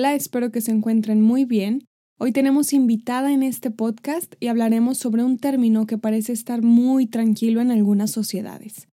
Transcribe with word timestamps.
Hola, 0.00 0.14
espero 0.14 0.50
que 0.50 0.62
se 0.62 0.70
encuentren 0.70 1.20
muy 1.20 1.44
bien. 1.44 1.84
Hoy 2.18 2.32
tenemos 2.32 2.72
invitada 2.72 3.34
en 3.34 3.42
este 3.42 3.70
podcast 3.70 4.34
y 4.40 4.46
hablaremos 4.46 4.96
sobre 4.96 5.24
un 5.24 5.36
término 5.36 5.86
que 5.86 5.98
parece 5.98 6.32
estar 6.32 6.62
muy 6.62 7.04
tranquilo 7.04 7.60
en 7.60 7.70
algunas 7.70 8.10
sociedades. 8.10 8.88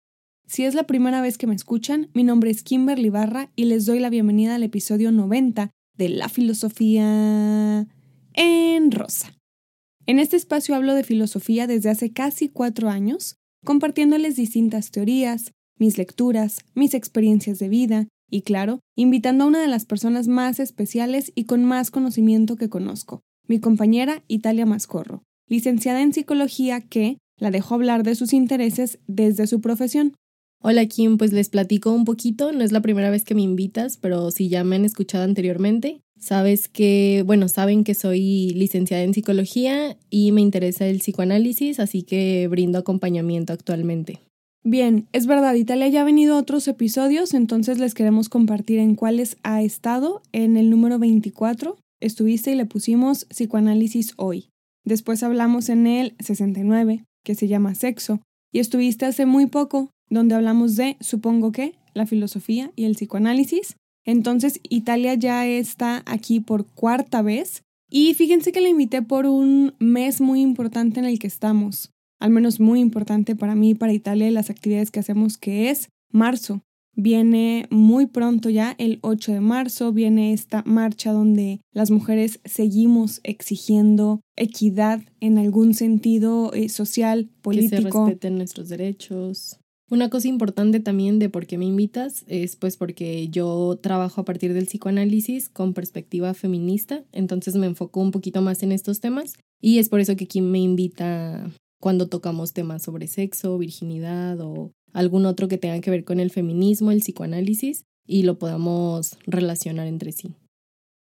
Si 0.48 0.66
es 0.66 0.76
la 0.76 0.84
primera 0.84 1.22
vez 1.22 1.38
que 1.38 1.48
me 1.48 1.56
escuchan, 1.56 2.10
mi 2.14 2.26
nombre 2.26 2.50
es 2.50 2.62
Kimberly 2.62 3.10
Barra 3.10 3.50
y 3.56 3.64
les 3.64 3.86
doy 3.86 4.00
la 4.00 4.10
bienvenida 4.10 4.56
al 4.56 4.64
episodio 4.64 5.14
90 5.14 5.72
de 5.96 6.10
La 6.10 6.28
Filosofía 6.28 7.88
en 8.34 8.92
Rosa. 8.92 9.34
En 10.08 10.20
este 10.20 10.36
espacio 10.36 10.76
hablo 10.76 10.94
de 10.94 11.06
filosofía 11.06 11.68
desde 11.68 11.90
hace 11.90 12.12
casi 12.12 12.50
cuatro 12.50 12.90
años, 12.90 13.38
compartiéndoles 13.64 14.36
distintas 14.36 14.92
teorías, 14.92 15.54
mis 15.80 15.98
lecturas, 15.98 16.66
mis 16.76 16.94
experiencias 16.94 17.60
de 17.60 17.70
vida 17.70 18.08
y, 18.30 18.42
claro, 18.42 18.80
invitando 18.96 19.44
a 19.44 19.48
una 19.48 19.62
de 19.62 19.68
las 19.68 19.86
personas 19.86 20.28
más 20.28 20.60
especiales 20.60 21.32
y 21.36 21.46
con 21.46 21.64
más 21.64 21.92
conocimiento 21.92 22.56
que 22.56 22.70
conozco, 22.70 23.22
mi 23.48 23.60
compañera 23.60 24.24
Italia 24.28 24.66
Mascorro, 24.66 25.24
licenciada 25.48 26.02
en 26.02 26.14
psicología 26.14 26.82
que 26.82 27.18
la 27.40 27.52
dejó 27.52 27.76
hablar 27.76 28.04
de 28.04 28.16
sus 28.16 28.34
intereses 28.34 29.00
desde 29.08 29.48
su 29.48 29.62
profesión. 29.62 30.14
Hola 30.62 30.86
Kim, 30.88 31.18
pues 31.18 31.32
les 31.34 31.50
platico 31.50 31.92
un 31.92 32.04
poquito, 32.04 32.52
no 32.52 32.64
es 32.64 32.72
la 32.72 32.82
primera 32.82 33.12
vez 33.12 33.24
que 33.24 33.36
me 33.36 33.44
invitas, 33.44 33.98
pero 33.98 34.32
si 34.32 34.50
ya 34.50 34.64
me 34.64 34.76
han 34.76 34.86
escuchado 34.86 35.24
anteriormente, 35.24 36.02
sabes 36.20 36.68
que, 36.68 37.24
bueno, 37.26 37.48
saben 37.48 37.84
que 37.84 37.94
soy 37.94 38.50
licenciada 38.50 39.04
en 39.04 39.14
psicología 39.14 39.98
y 40.10 40.32
me 40.32 40.42
interesa 40.42 40.88
el 40.88 40.98
psicoanálisis, 40.98 41.80
así 41.80 42.02
que 42.02 42.48
brindo 42.48 42.80
acompañamiento 42.80 43.54
actualmente. 43.54 44.20
Bien, 44.70 45.08
es 45.14 45.28
verdad, 45.28 45.54
Italia 45.54 45.88
ya 45.88 46.02
ha 46.02 46.04
venido 46.04 46.36
a 46.36 46.40
otros 46.40 46.68
episodios, 46.68 47.34
entonces 47.34 47.80
les 47.80 47.94
queremos 47.94 48.28
compartir 48.28 48.80
en 48.80 48.96
cuáles 48.96 49.38
ha 49.42 49.62
estado. 49.62 50.22
En 50.34 50.58
el 50.58 50.70
número 50.70 51.00
24 51.00 51.78
estuviste 52.02 52.52
y 52.52 52.56
le 52.56 52.66
pusimos 52.66 53.24
psicoanálisis 53.30 54.12
hoy. 54.18 54.50
Después 54.84 55.24
hablamos 55.24 55.70
en 55.70 55.88
el 55.88 56.16
69, 56.20 57.06
que 57.24 57.34
se 57.34 57.48
llama 57.48 57.76
sexo, 57.76 58.20
y 58.52 58.60
estuviste 58.60 59.06
hace 59.06 59.26
muy 59.26 59.46
poco, 59.46 59.90
donde 60.10 60.36
hablamos 60.36 60.76
de, 60.76 60.98
supongo 61.00 61.54
que, 61.54 61.76
la 61.94 62.06
filosofía 62.06 62.74
y 62.76 62.84
el 62.84 62.96
psicoanálisis. 62.96 63.78
Entonces, 64.04 64.60
Italia 64.64 65.14
ya 65.14 65.48
está 65.48 66.04
aquí 66.06 66.42
por 66.42 66.66
cuarta 66.66 67.22
vez. 67.22 67.64
Y 67.90 68.16
fíjense 68.16 68.52
que 68.52 68.60
la 68.60 68.68
invité 68.68 69.02
por 69.02 69.28
un 69.28 69.76
mes 69.80 70.20
muy 70.20 70.42
importante 70.42 71.00
en 71.00 71.06
el 71.06 71.20
que 71.20 71.28
estamos, 71.28 71.90
al 72.20 72.32
menos 72.32 72.60
muy 72.60 72.80
importante 72.80 73.36
para 73.36 73.56
mí 73.56 73.72
y 73.72 73.76
para 73.76 73.94
Italia 73.94 74.28
y 74.28 74.32
las 74.32 74.50
actividades 74.50 74.92
que 74.92 75.00
hacemos, 75.00 75.38
que 75.38 75.70
es 75.70 75.90
marzo. 76.12 76.62
Viene 77.00 77.68
muy 77.70 78.08
pronto 78.08 78.50
ya, 78.50 78.74
el 78.80 78.98
8 79.02 79.34
de 79.34 79.40
marzo, 79.40 79.94
viene 79.94 80.34
esta 80.34 80.64
marcha 80.66 81.12
donde 81.12 81.62
las 81.72 81.92
mujeres 81.92 82.40
seguimos 82.44 83.22
exigiendo 83.24 84.22
equidad 84.36 85.02
en 85.20 85.38
algún 85.38 85.76
sentido 85.76 86.52
eh, 86.54 86.70
social, 86.70 87.30
político. 87.44 87.76
Que 87.76 87.82
se 87.92 88.00
respeten 88.00 88.38
nuestros 88.38 88.70
derechos. 88.70 89.60
Una 89.90 90.10
cosa 90.10 90.28
importante 90.28 90.80
también 90.80 91.20
de 91.20 91.30
por 91.30 91.46
qué 91.46 91.58
me 91.58 91.66
invitas 91.66 92.26
es 92.28 92.56
pues 92.56 92.76
porque 92.76 93.30
yo 93.30 93.80
trabajo 93.82 94.20
a 94.20 94.26
partir 94.26 94.54
del 94.54 94.66
psicoanálisis 94.66 95.50
con 95.50 95.74
perspectiva 95.74 96.34
feminista, 96.34 97.06
entonces 97.14 97.56
me 97.56 97.68
enfoco 97.68 98.02
un 98.02 98.12
poquito 98.12 98.42
más 98.42 98.64
en 98.64 98.74
estos 98.74 99.00
temas 99.00 99.34
y 99.62 99.78
es 99.78 99.88
por 99.88 100.02
eso 100.02 100.18
que 100.18 100.28
Kim 100.28 100.46
me 100.46 100.60
invita 100.60 101.50
cuando 101.80 102.08
tocamos 102.08 102.54
temas 102.54 102.84
sobre 102.84 103.08
sexo, 103.08 103.58
virginidad 103.58 104.40
o 104.42 104.72
algún 104.94 105.26
otro 105.26 105.48
que 105.48 105.58
tenga 105.58 105.80
que 105.80 105.92
ver 105.92 106.04
con 106.04 106.20
el 106.20 106.32
feminismo, 106.32 106.92
el 106.92 107.02
psicoanálisis, 107.02 107.84
y 108.08 108.24
lo 108.24 108.40
podamos 108.40 109.18
relacionar 109.26 109.88
entre 109.88 110.12
sí. 110.12 110.34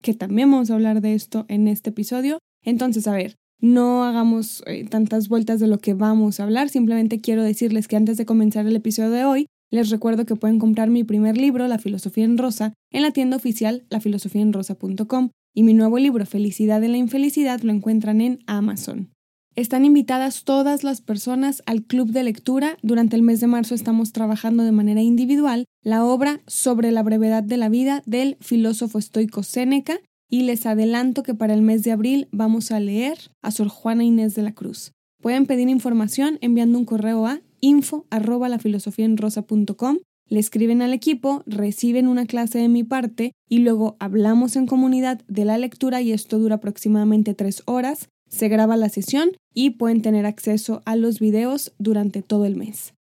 Que 0.02 0.14
también 0.14 0.50
vamos 0.50 0.70
a 0.70 0.74
hablar 0.74 1.00
de 1.00 1.14
esto 1.14 1.44
en 1.48 1.68
este 1.68 1.90
episodio. 1.90 2.38
Entonces, 2.64 3.06
a 3.06 3.12
ver, 3.12 3.36
no 3.60 4.04
hagamos 4.04 4.62
eh, 4.66 4.84
tantas 4.84 5.28
vueltas 5.28 5.60
de 5.60 5.66
lo 5.66 5.78
que 5.78 5.94
vamos 5.94 6.40
a 6.40 6.44
hablar, 6.44 6.68
simplemente 6.68 7.20
quiero 7.20 7.42
decirles 7.42 7.88
que 7.88 7.96
antes 7.96 8.16
de 8.16 8.26
comenzar 8.26 8.66
el 8.66 8.76
episodio 8.76 9.10
de 9.10 9.24
hoy, 9.24 9.46
les 9.70 9.90
recuerdo 9.90 10.26
que 10.26 10.36
pueden 10.36 10.58
comprar 10.58 10.90
mi 10.90 11.04
primer 11.04 11.36
libro, 11.36 11.66
La 11.66 11.78
Filosofía 11.78 12.24
en 12.24 12.38
Rosa, 12.38 12.74
en 12.92 13.02
la 13.02 13.10
tienda 13.12 13.36
oficial 13.36 13.84
lafilosofiaenrosa.com 13.90 15.30
y 15.54 15.62
mi 15.62 15.74
nuevo 15.74 15.98
libro, 15.98 16.24
Felicidad 16.26 16.84
en 16.84 16.92
la 16.92 16.98
Infelicidad, 16.98 17.60
lo 17.62 17.72
encuentran 17.72 18.20
en 18.20 18.40
Amazon. 18.46 19.10
Están 19.56 19.86
invitadas 19.86 20.44
todas 20.44 20.84
las 20.84 21.00
personas 21.00 21.62
al 21.64 21.82
club 21.82 22.10
de 22.10 22.22
lectura. 22.22 22.76
Durante 22.82 23.16
el 23.16 23.22
mes 23.22 23.40
de 23.40 23.46
marzo 23.46 23.74
estamos 23.74 24.12
trabajando 24.12 24.64
de 24.64 24.70
manera 24.70 25.00
individual 25.00 25.64
la 25.82 26.04
obra 26.04 26.42
sobre 26.46 26.92
la 26.92 27.02
brevedad 27.02 27.42
de 27.42 27.56
la 27.56 27.70
vida 27.70 28.02
del 28.04 28.36
filósofo 28.40 28.98
estoico 28.98 29.42
Séneca 29.42 29.98
y 30.28 30.42
les 30.42 30.66
adelanto 30.66 31.22
que 31.22 31.32
para 31.32 31.54
el 31.54 31.62
mes 31.62 31.82
de 31.84 31.92
abril 31.92 32.28
vamos 32.32 32.70
a 32.70 32.80
leer 32.80 33.16
a 33.40 33.50
Sor 33.50 33.68
Juana 33.68 34.04
Inés 34.04 34.34
de 34.34 34.42
la 34.42 34.52
Cruz. 34.52 34.92
Pueden 35.22 35.46
pedir 35.46 35.70
información 35.70 36.36
enviando 36.42 36.78
un 36.78 36.84
correo 36.84 37.26
a 37.26 37.40
info 37.60 38.04
arroba 38.10 38.50
le 40.28 40.40
escriben 40.40 40.82
al 40.82 40.92
equipo, 40.92 41.44
reciben 41.46 42.08
una 42.08 42.26
clase 42.26 42.58
de 42.58 42.68
mi 42.68 42.82
parte 42.82 43.32
y 43.48 43.58
luego 43.58 43.96
hablamos 44.00 44.56
en 44.56 44.66
comunidad 44.66 45.22
de 45.28 45.44
la 45.44 45.56
lectura 45.56 46.02
y 46.02 46.12
esto 46.12 46.38
dura 46.40 46.56
aproximadamente 46.56 47.32
tres 47.32 47.62
horas 47.64 48.08
se 48.28 48.48
graba 48.48 48.76
la 48.76 48.88
sesión 48.88 49.30
y 49.54 49.70
pueden 49.70 50.02
tener 50.02 50.26
acceso 50.26 50.82
a 50.84 50.96
los 50.96 51.20
videos 51.20 51.72
durante 51.78 52.22
todo 52.22 52.44
el 52.44 52.56
mes. 52.56 52.94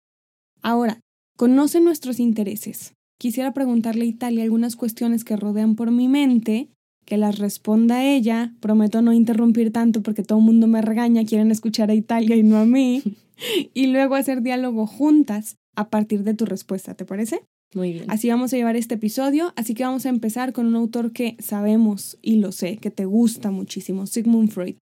Ahora, 0.61 0.99
conocen 1.37 1.83
nuestros 1.83 2.19
intereses. 2.19 2.93
Quisiera 3.19 3.53
preguntarle 3.53 4.05
a 4.05 4.09
Italia 4.09 4.43
algunas 4.43 4.75
cuestiones 4.75 5.23
que 5.23 5.35
rodean 5.35 5.75
por 5.75 5.91
mi 5.91 6.07
mente, 6.07 6.69
que 7.05 7.17
las 7.17 7.39
responda 7.39 8.03
ella. 8.03 8.53
Prometo 8.59 9.01
no 9.01 9.13
interrumpir 9.13 9.71
tanto 9.71 10.01
porque 10.01 10.23
todo 10.23 10.39
el 10.39 10.45
mundo 10.45 10.67
me 10.67 10.81
regaña, 10.81 11.25
quieren 11.25 11.51
escuchar 11.51 11.89
a 11.89 11.95
Italia 11.95 12.35
y 12.35 12.43
no 12.43 12.57
a 12.57 12.65
mí. 12.65 13.01
y 13.73 13.87
luego 13.87 14.15
hacer 14.15 14.41
diálogo 14.41 14.87
juntas 14.87 15.57
a 15.75 15.89
partir 15.89 16.23
de 16.23 16.33
tu 16.33 16.45
respuesta, 16.45 16.93
¿te 16.95 17.05
parece? 17.05 17.41
Muy 17.73 17.93
bien. 17.93 18.05
Así 18.09 18.29
vamos 18.29 18.53
a 18.53 18.57
llevar 18.57 18.75
este 18.75 18.95
episodio, 18.95 19.51
así 19.55 19.73
que 19.73 19.83
vamos 19.83 20.05
a 20.05 20.09
empezar 20.09 20.53
con 20.53 20.67
un 20.67 20.75
autor 20.75 21.11
que 21.11 21.35
sabemos 21.39 22.19
y 22.21 22.35
lo 22.35 22.51
sé, 22.51 22.77
que 22.77 22.91
te 22.91 23.05
gusta 23.05 23.49
muchísimo, 23.49 24.05
Sigmund 24.05 24.51
Freud. 24.51 24.75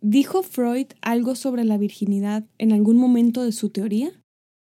¿Dijo 0.00 0.42
Freud 0.42 0.86
algo 1.00 1.34
sobre 1.34 1.64
la 1.64 1.76
virginidad 1.76 2.46
en 2.58 2.72
algún 2.72 2.96
momento 2.96 3.42
de 3.42 3.50
su 3.52 3.70
teoría? 3.70 4.12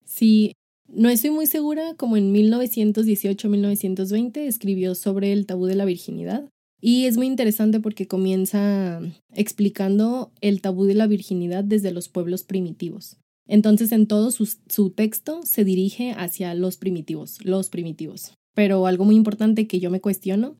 Sí, 0.05 0.53
no 0.87 1.09
estoy 1.09 1.31
muy 1.31 1.47
segura, 1.47 1.95
como 1.95 2.15
en 2.15 2.33
1918-1920 2.33 4.37
escribió 4.37 4.95
sobre 4.95 5.33
el 5.33 5.45
tabú 5.45 5.65
de 5.65 5.75
la 5.75 5.83
virginidad. 5.85 6.47
Y 6.79 7.05
es 7.05 7.17
muy 7.17 7.25
interesante 7.27 7.79
porque 7.79 8.07
comienza 8.07 9.01
explicando 9.33 10.31
el 10.41 10.61
tabú 10.61 10.85
de 10.85 10.93
la 10.93 11.07
virginidad 11.07 11.63
desde 11.63 11.89
los 11.91 12.07
pueblos 12.07 12.43
primitivos. 12.43 13.17
Entonces 13.47 13.91
en 13.91 14.05
todo 14.07 14.29
su, 14.31 14.45
su 14.45 14.91
texto 14.91 15.41
se 15.43 15.65
dirige 15.65 16.11
hacia 16.11 16.53
los 16.53 16.77
primitivos, 16.77 17.43
los 17.43 17.69
primitivos. 17.69 18.35
Pero 18.53 18.85
algo 18.85 19.05
muy 19.05 19.15
importante 19.15 19.65
que 19.67 19.79
yo 19.79 19.89
me 19.89 20.01
cuestiono 20.01 20.57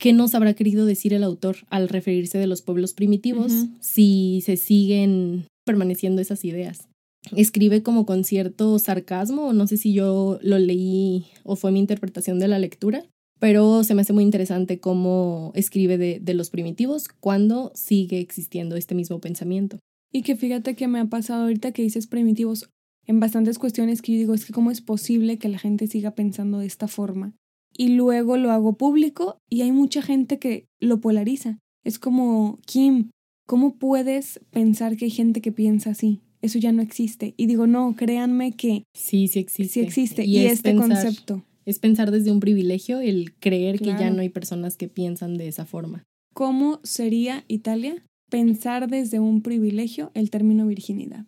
¿Qué 0.00 0.14
nos 0.14 0.34
habrá 0.34 0.54
querido 0.54 0.86
decir 0.86 1.12
el 1.12 1.22
autor 1.22 1.56
al 1.68 1.90
referirse 1.90 2.38
de 2.38 2.46
los 2.46 2.62
pueblos 2.62 2.94
primitivos 2.94 3.52
si 3.80 4.40
se 4.46 4.56
siguen 4.56 5.44
permaneciendo 5.66 6.22
esas 6.22 6.42
ideas? 6.46 6.88
Escribe 7.36 7.82
como 7.82 8.06
con 8.06 8.24
cierto 8.24 8.78
sarcasmo, 8.78 9.52
no 9.52 9.66
sé 9.66 9.76
si 9.76 9.92
yo 9.92 10.38
lo 10.40 10.58
leí 10.58 11.26
o 11.44 11.54
fue 11.54 11.70
mi 11.70 11.80
interpretación 11.80 12.38
de 12.38 12.48
la 12.48 12.58
lectura, 12.58 13.04
pero 13.40 13.84
se 13.84 13.94
me 13.94 14.00
hace 14.00 14.14
muy 14.14 14.24
interesante 14.24 14.80
cómo 14.80 15.52
escribe 15.54 15.98
de, 15.98 16.18
de 16.18 16.32
los 16.32 16.48
primitivos 16.48 17.08
cuando 17.20 17.70
sigue 17.74 18.20
existiendo 18.20 18.76
este 18.76 18.94
mismo 18.94 19.20
pensamiento. 19.20 19.80
Y 20.10 20.22
que 20.22 20.34
fíjate 20.34 20.76
que 20.76 20.88
me 20.88 20.98
ha 20.98 21.10
pasado 21.10 21.42
ahorita 21.42 21.72
que 21.72 21.82
dices 21.82 22.06
primitivos 22.06 22.70
en 23.06 23.20
bastantes 23.20 23.58
cuestiones 23.58 24.00
que 24.00 24.12
yo 24.12 24.18
digo, 24.18 24.32
es 24.32 24.46
que 24.46 24.54
cómo 24.54 24.70
es 24.70 24.80
posible 24.80 25.36
que 25.36 25.50
la 25.50 25.58
gente 25.58 25.86
siga 25.88 26.12
pensando 26.12 26.58
de 26.58 26.66
esta 26.66 26.88
forma 26.88 27.34
y 27.80 27.88
luego 27.88 28.36
lo 28.36 28.50
hago 28.50 28.74
público 28.74 29.38
y 29.48 29.62
hay 29.62 29.72
mucha 29.72 30.02
gente 30.02 30.38
que 30.38 30.66
lo 30.80 31.00
polariza. 31.00 31.60
Es 31.82 31.98
como, 31.98 32.58
Kim, 32.66 33.08
¿cómo 33.46 33.78
puedes 33.78 34.38
pensar 34.50 34.98
que 34.98 35.06
hay 35.06 35.10
gente 35.10 35.40
que 35.40 35.50
piensa 35.50 35.88
así? 35.88 36.20
Eso 36.42 36.58
ya 36.58 36.72
no 36.72 36.82
existe. 36.82 37.32
Y 37.38 37.46
digo, 37.46 37.66
no, 37.66 37.96
créanme 37.96 38.52
que 38.52 38.84
sí, 38.92 39.28
sí 39.28 39.38
existe. 39.38 39.72
Sí 39.72 39.80
existe. 39.80 40.26
Y, 40.26 40.44
este 40.44 40.76
concepto. 40.76 41.42
Es 41.64 41.78
pensar 41.78 42.10
desde 42.10 42.30
un 42.30 42.40
privilegio 42.40 43.00
el 43.00 43.32
creer 43.36 43.78
que 43.78 43.86
ya 43.98 44.10
no 44.10 44.20
hay 44.20 44.28
personas 44.28 44.76
que 44.76 44.88
piensan 44.88 45.38
de 45.38 45.48
esa 45.48 45.64
forma. 45.64 46.04
¿Cómo 46.34 46.80
sería, 46.82 47.44
Italia, 47.48 48.04
pensar 48.30 48.90
desde 48.90 49.20
un 49.20 49.40
privilegio 49.40 50.10
el 50.12 50.28
término 50.28 50.66
virginidad? 50.66 51.24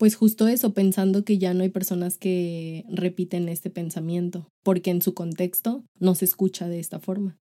Pues 0.00 0.14
justo 0.14 0.48
eso, 0.48 0.72
pensando 0.72 1.26
que 1.26 1.36
ya 1.36 1.52
no 1.52 1.62
hay 1.62 1.68
personas 1.68 2.16
que 2.16 2.86
repiten 2.88 3.50
este 3.50 3.68
pensamiento, 3.68 4.48
porque 4.64 4.90
en 4.90 5.02
su 5.02 5.12
contexto 5.12 5.84
no 5.98 6.14
se 6.14 6.24
escucha 6.24 6.68
de 6.68 6.80
esta 6.80 7.00
forma. 7.00 7.36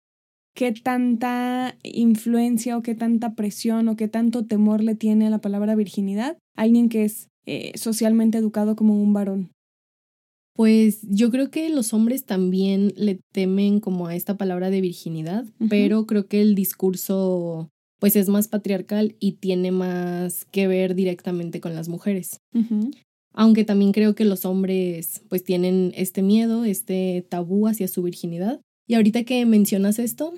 ¿Qué 0.55 0.73
tanta 0.73 1.76
influencia 1.82 2.79
o 2.79 2.82
qué 2.82 2.94
tanta 2.94 3.35
presión 3.35 3.88
o 3.88 3.97
qué 3.97 4.08
tanto 4.08 4.47
temor 4.47 4.82
le 4.82 4.94
tiene 4.94 5.26
a 5.26 5.31
la 5.31 5.43
palabra 5.43 5.75
virginidad 5.75 6.38
alguien 6.56 6.88
que 6.88 7.05
es 7.05 7.29
eh, 7.44 7.73
socialmente 7.76 8.38
educado 8.38 8.75
como 8.75 9.02
un 9.02 9.12
varón? 9.12 9.52
Pues 10.55 11.02
yo 11.02 11.31
creo 11.31 11.50
que 11.50 11.69
los 11.69 11.93
hombres 11.93 12.25
también 12.25 12.94
le 12.97 13.20
temen 13.35 13.81
como 13.81 14.06
a 14.06 14.14
esta 14.14 14.38
palabra 14.38 14.70
de 14.70 14.81
virginidad, 14.81 15.44
pero 15.69 16.06
creo 16.06 16.26
que 16.26 16.41
el 16.41 16.55
discurso 16.55 17.69
pues 17.99 18.17
es 18.17 18.29
más 18.29 18.49
patriarcal 18.49 19.17
y 19.21 19.33
tiene 19.33 19.71
más 19.71 20.45
que 20.47 20.67
ver 20.67 20.95
directamente 20.95 21.61
con 21.61 21.75
las 21.75 21.89
mujeres. 21.89 22.41
Aunque 23.33 23.65
también 23.65 23.93
creo 23.93 24.15
que 24.15 24.25
los 24.25 24.45
hombres 24.45 25.23
pues 25.29 25.45
tienen 25.45 25.93
este 25.95 26.23
miedo, 26.23 26.65
este 26.65 27.27
tabú 27.29 27.67
hacia 27.67 27.89
su 27.89 28.03
virginidad. 28.03 28.61
Y 28.87 28.95
ahorita 28.95 29.25
que 29.25 29.45
mencionas 29.47 29.99
esto, 29.99 30.33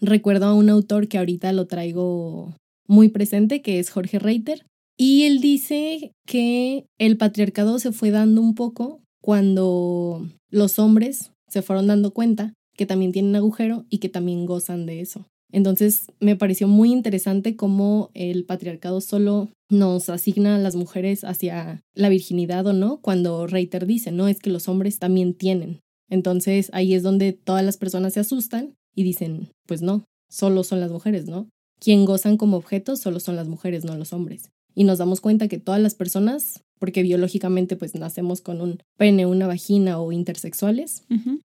recuerdo 0.00 0.46
a 0.46 0.54
un 0.54 0.68
autor 0.68 1.08
que 1.08 1.18
ahorita 1.18 1.52
lo 1.52 1.66
traigo 1.66 2.54
muy 2.86 3.08
presente, 3.08 3.62
que 3.62 3.78
es 3.78 3.90
Jorge 3.90 4.18
Reiter, 4.18 4.64
y 5.02 5.22
él 5.22 5.40
dice 5.40 6.12
que 6.26 6.84
el 6.98 7.16
patriarcado 7.16 7.78
se 7.78 7.92
fue 7.92 8.10
dando 8.10 8.42
un 8.42 8.54
poco 8.54 9.00
cuando 9.22 10.28
los 10.50 10.78
hombres 10.78 11.32
se 11.48 11.62
fueron 11.62 11.86
dando 11.86 12.12
cuenta 12.12 12.52
que 12.76 12.84
también 12.84 13.12
tienen 13.12 13.34
agujero 13.36 13.86
y 13.88 13.98
que 13.98 14.08
también 14.08 14.44
gozan 14.44 14.84
de 14.84 15.00
eso. 15.00 15.26
Entonces 15.52 16.06
me 16.20 16.36
pareció 16.36 16.68
muy 16.68 16.92
interesante 16.92 17.56
cómo 17.56 18.10
el 18.14 18.44
patriarcado 18.44 19.00
solo 19.00 19.48
nos 19.68 20.08
asigna 20.08 20.56
a 20.56 20.58
las 20.58 20.76
mujeres 20.76 21.24
hacia 21.24 21.82
la 21.94 22.08
virginidad 22.08 22.66
o 22.66 22.72
no, 22.72 23.00
cuando 23.00 23.46
Reiter 23.46 23.86
dice, 23.86 24.12
no, 24.12 24.28
es 24.28 24.40
que 24.40 24.50
los 24.50 24.68
hombres 24.68 24.98
también 24.98 25.34
tienen. 25.34 25.80
Entonces 26.08 26.70
ahí 26.72 26.94
es 26.94 27.02
donde 27.02 27.32
todas 27.32 27.64
las 27.64 27.76
personas 27.76 28.14
se 28.14 28.20
asustan 28.20 28.74
y 28.94 29.04
dicen, 29.04 29.48
pues 29.66 29.80
no, 29.80 30.04
solo 30.28 30.64
son 30.64 30.80
las 30.80 30.90
mujeres, 30.90 31.26
¿no? 31.26 31.48
Quien 31.78 32.04
gozan 32.04 32.36
como 32.36 32.56
objetos 32.56 33.00
solo 33.00 33.20
son 33.20 33.36
las 33.36 33.48
mujeres, 33.48 33.84
no 33.84 33.96
los 33.96 34.12
hombres. 34.12 34.50
Y 34.74 34.84
nos 34.84 34.98
damos 34.98 35.20
cuenta 35.20 35.48
que 35.48 35.58
todas 35.58 35.80
las 35.80 35.94
personas, 35.94 36.62
porque 36.78 37.02
biológicamente 37.02 37.76
pues 37.76 37.94
nacemos 37.94 38.40
con 38.40 38.60
un 38.60 38.82
pene, 38.96 39.26
una 39.26 39.46
vagina 39.46 39.98
o 40.00 40.12
intersexuales, 40.12 41.04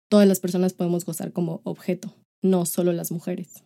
todas 0.10 0.28
las 0.28 0.40
personas 0.40 0.74
podemos 0.74 1.06
gozar 1.06 1.31
como 1.31 1.62
objeto, 1.63 2.13
no 2.42 2.66
solo 2.66 2.94
las 2.94 3.12
mujeres. 3.12 3.63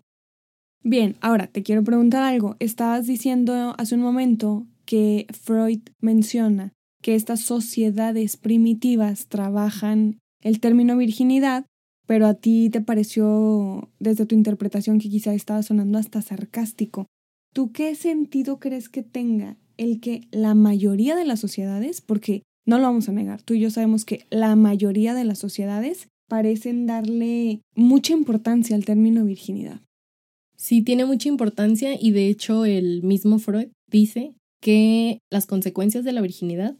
Bien, 0.85 1.15
ahora 1.21 1.47
te 1.47 1.63
quiero 1.63 1.83
preguntar 1.83 2.23
algo. 2.23 2.57
Estabas 2.59 3.07
diciendo 3.07 3.73
hace 3.77 3.95
un 3.95 4.01
momento 4.01 4.67
que 4.85 5.27
Freud 5.31 5.79
menciona 6.01 6.73
que 7.01 7.15
estas 7.15 7.39
sociedades 7.39 8.35
primitivas 8.35 9.27
trabajan 9.27 10.19
el 10.41 10.59
término 10.59 10.97
virginidad, 10.97 11.65
pero 12.05 12.27
a 12.27 12.33
ti 12.33 12.69
te 12.69 12.81
pareció 12.81 13.89
desde 13.99 14.25
tu 14.25 14.35
interpretación 14.35 14.99
que 14.99 15.09
quizá 15.09 15.33
estaba 15.33 15.63
sonando 15.63 15.97
hasta 15.97 16.21
sarcástico. 16.21 17.07
¿Tú 17.53 17.71
qué 17.71 17.95
sentido 17.95 18.59
crees 18.59 18.89
que 18.89 19.03
tenga 19.03 19.55
el 19.77 20.01
que 20.01 20.27
la 20.31 20.53
mayoría 20.53 21.15
de 21.15 21.23
las 21.23 21.39
sociedades, 21.39 22.01
porque 22.01 22.43
no 22.65 22.77
lo 22.77 22.83
vamos 22.83 23.07
a 23.07 23.13
negar, 23.13 23.41
tú 23.41 23.53
y 23.53 23.61
yo 23.61 23.69
sabemos 23.69 24.03
que 24.03 24.25
la 24.29 24.55
mayoría 24.57 25.13
de 25.13 25.23
las 25.23 25.39
sociedades 25.39 26.09
parecen 26.27 26.87
darle 26.87 27.61
mucha 27.73 28.11
importancia 28.11 28.75
al 28.75 28.83
término 28.83 29.23
virginidad? 29.23 29.79
Sí, 30.63 30.81
tiene 30.81 31.03
mucha 31.03 31.27
importancia 31.27 31.93
y 31.99 32.11
de 32.11 32.29
hecho 32.29 32.63
el 32.63 33.03
mismo 33.03 33.37
Freud 33.37 33.67
dice 33.91 34.33
que 34.61 35.19
las 35.29 35.45
consecuencias 35.45 36.05
de 36.05 36.13
la 36.13 36.21
virginidad 36.21 36.77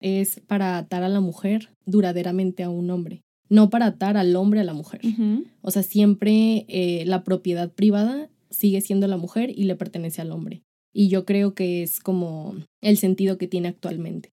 es 0.00 0.40
para 0.46 0.78
atar 0.78 1.02
a 1.02 1.10
la 1.10 1.20
mujer 1.20 1.68
duraderamente 1.84 2.62
a 2.62 2.70
un 2.70 2.90
hombre, 2.90 3.20
no 3.50 3.68
para 3.68 3.84
atar 3.84 4.16
al 4.16 4.34
hombre 4.34 4.60
a 4.60 4.64
la 4.64 4.72
mujer. 4.72 5.02
O 5.60 5.70
sea, 5.70 5.82
siempre 5.82 6.64
eh, 6.68 7.04
la 7.04 7.22
propiedad 7.22 7.70
privada 7.70 8.30
sigue 8.48 8.80
siendo 8.80 9.06
la 9.08 9.18
mujer 9.18 9.50
y 9.54 9.64
le 9.64 9.76
pertenece 9.76 10.22
al 10.22 10.32
hombre. 10.32 10.62
Y 10.94 11.10
yo 11.10 11.26
creo 11.26 11.52
que 11.52 11.82
es 11.82 12.00
como 12.00 12.54
el 12.80 12.96
sentido 12.96 13.36
que 13.36 13.46
tiene 13.46 13.68
actualmente. 13.68 14.30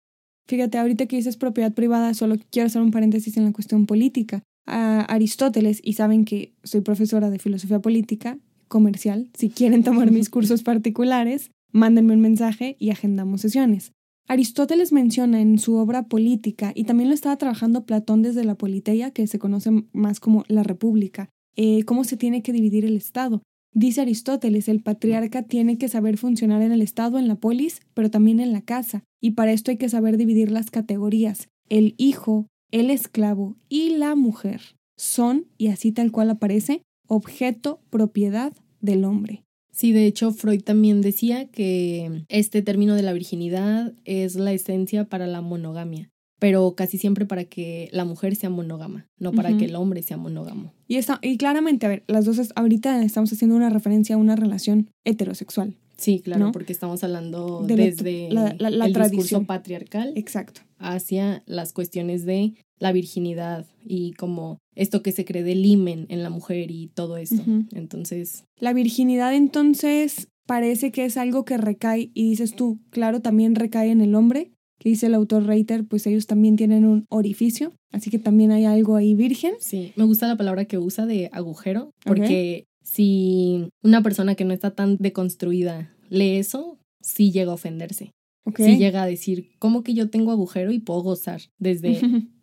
Fíjate, 0.46 0.76
ahorita 0.76 1.06
que 1.06 1.16
dices 1.16 1.38
propiedad 1.38 1.72
privada, 1.72 2.12
solo 2.12 2.36
quiero 2.50 2.66
hacer 2.66 2.82
un 2.82 2.90
paréntesis 2.90 3.38
en 3.38 3.46
la 3.46 3.52
cuestión 3.52 3.86
política. 3.86 4.42
A 4.66 5.00
Aristóteles, 5.00 5.80
y 5.82 5.94
saben 5.94 6.26
que 6.26 6.52
soy 6.62 6.82
profesora 6.82 7.30
de 7.30 7.38
filosofía 7.38 7.80
política, 7.80 8.38
comercial. 8.72 9.28
Si 9.34 9.50
quieren 9.50 9.84
tomar 9.84 10.10
mis 10.10 10.30
cursos 10.36 10.62
particulares, 10.62 11.50
mándenme 11.72 12.14
un 12.14 12.22
mensaje 12.22 12.74
y 12.78 12.88
agendamos 12.88 13.42
sesiones. 13.42 13.92
Aristóteles 14.28 14.92
menciona 14.92 15.42
en 15.42 15.58
su 15.58 15.74
obra 15.74 16.04
Política, 16.08 16.72
y 16.74 16.84
también 16.84 17.10
lo 17.10 17.14
estaba 17.14 17.36
trabajando 17.36 17.84
Platón 17.84 18.22
desde 18.22 18.44
la 18.44 18.54
Politeia, 18.54 19.10
que 19.10 19.26
se 19.26 19.38
conoce 19.38 19.84
más 19.92 20.20
como 20.20 20.44
la 20.48 20.62
República, 20.62 21.28
eh, 21.54 21.84
cómo 21.84 22.04
se 22.04 22.16
tiene 22.16 22.42
que 22.42 22.52
dividir 22.52 22.86
el 22.86 22.96
Estado. 22.96 23.42
Dice 23.74 24.00
Aristóteles, 24.00 24.68
el 24.68 24.82
patriarca 24.82 25.42
tiene 25.42 25.76
que 25.76 25.88
saber 25.88 26.16
funcionar 26.16 26.62
en 26.62 26.72
el 26.72 26.80
Estado, 26.80 27.18
en 27.18 27.28
la 27.28 27.36
polis, 27.36 27.80
pero 27.92 28.10
también 28.10 28.40
en 28.40 28.52
la 28.52 28.62
casa, 28.62 29.04
y 29.20 29.32
para 29.32 29.52
esto 29.52 29.70
hay 29.70 29.76
que 29.76 29.90
saber 29.90 30.16
dividir 30.16 30.50
las 30.50 30.70
categorías. 30.70 31.48
El 31.68 31.94
hijo, 31.98 32.46
el 32.70 32.88
esclavo 32.88 33.56
y 33.68 33.90
la 33.90 34.14
mujer 34.14 34.62
son, 34.96 35.46
y 35.58 35.66
así 35.66 35.92
tal 35.92 36.10
cual 36.10 36.30
aparece, 36.30 36.80
objeto, 37.12 37.80
propiedad 37.90 38.54
del 38.80 39.04
hombre. 39.04 39.44
Sí, 39.70 39.92
de 39.92 40.06
hecho, 40.06 40.32
Freud 40.32 40.62
también 40.62 41.02
decía 41.02 41.46
que 41.46 42.24
este 42.28 42.62
término 42.62 42.94
de 42.94 43.02
la 43.02 43.12
virginidad 43.12 43.92
es 44.04 44.34
la 44.34 44.52
esencia 44.52 45.04
para 45.04 45.26
la 45.26 45.42
monogamia, 45.42 46.10
pero 46.38 46.74
casi 46.74 46.98
siempre 46.98 47.26
para 47.26 47.44
que 47.44 47.90
la 47.92 48.04
mujer 48.04 48.34
sea 48.34 48.50
monógama, 48.50 49.06
no 49.18 49.32
para 49.32 49.56
que 49.56 49.66
el 49.66 49.76
hombre 49.76 50.02
sea 50.02 50.16
monógamo. 50.16 50.72
Y, 50.88 50.96
está, 50.96 51.18
y 51.22 51.36
claramente, 51.36 51.86
a 51.86 51.90
ver, 51.90 52.02
las 52.06 52.24
dos, 52.24 52.52
ahorita 52.54 53.02
estamos 53.02 53.32
haciendo 53.32 53.56
una 53.56 53.70
referencia 53.70 54.16
a 54.16 54.18
una 54.18 54.36
relación 54.36 54.90
heterosexual. 55.04 55.76
Sí, 55.96 56.20
claro, 56.20 56.52
porque 56.52 56.72
estamos 56.72 57.04
hablando 57.04 57.62
desde 57.66 58.30
la, 58.30 58.56
el 58.58 58.92
discurso 58.92 59.44
patriarcal. 59.44 60.12
Exacto. 60.16 60.62
Hacia 60.78 61.42
las 61.46 61.72
cuestiones 61.72 62.24
de 62.24 62.54
la 62.78 62.92
virginidad 62.92 63.66
y 63.84 64.12
como 64.14 64.58
esto 64.74 65.02
que 65.02 65.12
se 65.12 65.24
cree 65.24 65.44
del 65.44 65.64
himen 65.64 66.06
en 66.08 66.22
la 66.22 66.30
mujer 66.30 66.70
y 66.70 66.88
todo 66.88 67.16
esto. 67.16 67.42
Entonces. 67.72 68.44
La 68.58 68.72
virginidad 68.72 69.34
entonces 69.34 70.28
parece 70.46 70.90
que 70.90 71.04
es 71.04 71.16
algo 71.16 71.44
que 71.44 71.56
recae, 71.56 72.10
y 72.14 72.30
dices 72.30 72.54
tú, 72.54 72.80
claro, 72.90 73.20
también 73.20 73.54
recae 73.54 73.90
en 73.90 74.00
el 74.00 74.14
hombre, 74.14 74.50
que 74.78 74.88
dice 74.88 75.06
el 75.06 75.14
autor 75.14 75.46
Reiter, 75.46 75.86
pues 75.86 76.06
ellos 76.06 76.26
también 76.26 76.56
tienen 76.56 76.84
un 76.84 77.06
orificio, 77.08 77.72
así 77.92 78.10
que 78.10 78.18
también 78.18 78.50
hay 78.50 78.64
algo 78.64 78.96
ahí 78.96 79.14
virgen. 79.14 79.54
Sí, 79.60 79.92
me 79.94 80.04
gusta 80.04 80.26
la 80.26 80.36
palabra 80.36 80.64
que 80.64 80.78
usa 80.78 81.06
de 81.06 81.30
agujero, 81.32 81.92
porque 82.04 82.64
si 82.82 83.68
una 83.82 84.02
persona 84.02 84.34
que 84.34 84.44
no 84.44 84.52
está 84.52 84.74
tan 84.74 84.96
deconstruida 84.98 85.94
lee 86.08 86.36
eso, 86.36 86.78
sí 87.00 87.32
llega 87.32 87.52
a 87.52 87.54
ofenderse. 87.54 88.10
Sí 88.56 88.76
llega 88.76 89.02
a 89.02 89.06
decir, 89.06 89.50
¿cómo 89.58 89.82
que 89.82 89.94
yo 89.94 90.10
tengo 90.10 90.32
agujero 90.32 90.72
y 90.72 90.80
puedo 90.80 91.02
gozar 91.02 91.42
desde 91.58 92.00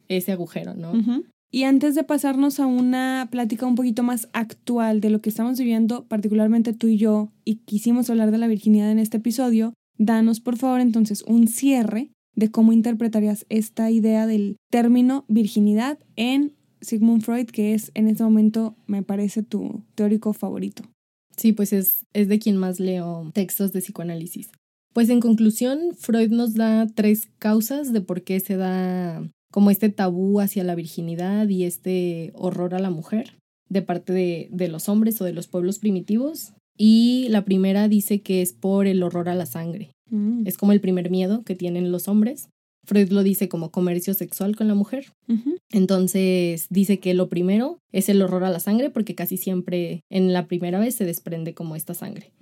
ese 0.07 0.31
agujero, 0.31 0.73
¿no? 0.73 0.93
Y 1.51 1.63
antes 1.63 1.95
de 1.95 2.03
pasarnos 2.03 2.59
a 2.59 2.67
una 2.67 3.27
plática 3.31 3.65
un 3.65 3.75
poquito 3.75 4.03
más 4.03 4.29
actual 4.33 5.01
de 5.01 5.09
lo 5.09 5.19
que 5.21 5.29
estamos 5.29 5.57
viviendo, 5.57 6.05
particularmente 6.07 6.73
tú 6.73 6.87
y 6.87 6.97
yo, 6.97 7.31
y 7.43 7.55
quisimos 7.57 8.09
hablar 8.09 8.31
de 8.31 8.37
la 8.37 8.47
virginidad 8.47 8.91
en 8.91 8.99
este 8.99 9.17
episodio, 9.17 9.73
danos 9.97 10.39
por 10.39 10.57
favor 10.57 10.79
entonces 10.79 11.23
un 11.27 11.47
cierre 11.47 12.11
de 12.35 12.51
cómo 12.51 12.71
interpretarías 12.71 13.45
esta 13.49 13.89
idea 13.89 14.27
del 14.27 14.57
término 14.69 15.25
virginidad 15.27 15.99
en 16.15 16.53
Sigmund 16.81 17.23
Freud, 17.23 17.47
que 17.47 17.73
es 17.73 17.91
en 17.93 18.07
este 18.07 18.23
momento, 18.23 18.75
me 18.87 19.03
parece, 19.03 19.43
tu 19.43 19.83
teórico 19.95 20.33
favorito. 20.33 20.83
Sí, 21.35 21.53
pues 21.53 21.73
es, 21.73 22.05
es 22.13 22.27
de 22.27 22.39
quien 22.39 22.57
más 22.57 22.79
leo 22.79 23.31
textos 23.33 23.71
de 23.71 23.79
psicoanálisis. 23.79 24.51
Pues 24.93 25.09
en 25.09 25.19
conclusión, 25.19 25.79
Freud 25.97 26.31
nos 26.31 26.55
da 26.55 26.87
tres 26.87 27.29
causas 27.39 27.93
de 27.93 28.01
por 28.01 28.23
qué 28.23 28.39
se 28.39 28.57
da 28.57 29.29
como 29.51 29.71
este 29.71 29.89
tabú 29.89 30.39
hacia 30.39 30.63
la 30.63 30.75
virginidad 30.75 31.47
y 31.47 31.63
este 31.63 32.31
horror 32.35 32.75
a 32.75 32.79
la 32.79 32.89
mujer 32.89 33.37
de 33.69 33.81
parte 33.81 34.13
de, 34.13 34.49
de 34.51 34.67
los 34.67 34.89
hombres 34.89 35.21
o 35.21 35.25
de 35.25 35.33
los 35.33 35.47
pueblos 35.47 35.79
primitivos. 35.79 36.53
Y 36.77 37.27
la 37.29 37.45
primera 37.45 37.87
dice 37.87 38.21
que 38.21 38.41
es 38.41 38.53
por 38.53 38.87
el 38.87 39.03
horror 39.03 39.29
a 39.29 39.35
la 39.35 39.45
sangre. 39.45 39.91
Mm. 40.09 40.47
Es 40.47 40.57
como 40.57 40.71
el 40.71 40.81
primer 40.81 41.11
miedo 41.11 41.43
que 41.43 41.55
tienen 41.55 41.91
los 41.91 42.07
hombres. 42.07 42.49
Freud 42.89 43.11
lo 43.11 43.21
dice 43.21 43.47
como 43.47 43.69
comercio 43.69 44.15
sexual 44.15 44.55
con 44.55 44.67
la 44.67 44.73
mujer. 44.73 45.13
Entonces 45.71 46.65
dice 46.71 46.99
que 46.99 47.13
lo 47.13 47.29
primero 47.29 47.79
es 47.91 48.09
el 48.09 48.19
horror 48.23 48.43
a 48.43 48.49
la 48.49 48.59
sangre 48.59 48.89
porque 48.89 49.13
casi 49.13 49.37
siempre 49.37 50.01
en 50.09 50.33
la 50.33 50.47
primera 50.47 50.79
vez 50.79 50.95
se 50.95 51.05
desprende 51.05 51.53
como 51.53 51.75
esta 51.75 51.93
sangre. 51.93 52.33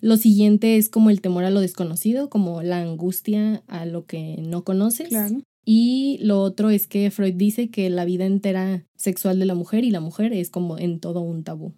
Lo 0.00 0.16
siguiente 0.16 0.76
es 0.76 0.88
como 0.88 1.08
el 1.08 1.20
temor 1.20 1.44
a 1.44 1.50
lo 1.50 1.60
desconocido, 1.60 2.28
como 2.28 2.62
la 2.62 2.80
angustia 2.80 3.62
a 3.68 3.86
lo 3.86 4.06
que 4.06 4.38
no 4.40 4.64
conoces. 4.64 5.12
Y 5.64 6.18
lo 6.20 6.40
otro 6.40 6.70
es 6.70 6.88
que 6.88 7.08
Freud 7.12 7.34
dice 7.34 7.68
que 7.68 7.90
la 7.90 8.04
vida 8.04 8.26
entera 8.26 8.84
sexual 8.96 9.38
de 9.38 9.46
la 9.46 9.54
mujer 9.54 9.84
y 9.84 9.92
la 9.92 10.00
mujer 10.00 10.32
es 10.32 10.50
como 10.50 10.78
en 10.78 10.98
todo 10.98 11.20
un 11.20 11.44
tabú. 11.44 11.74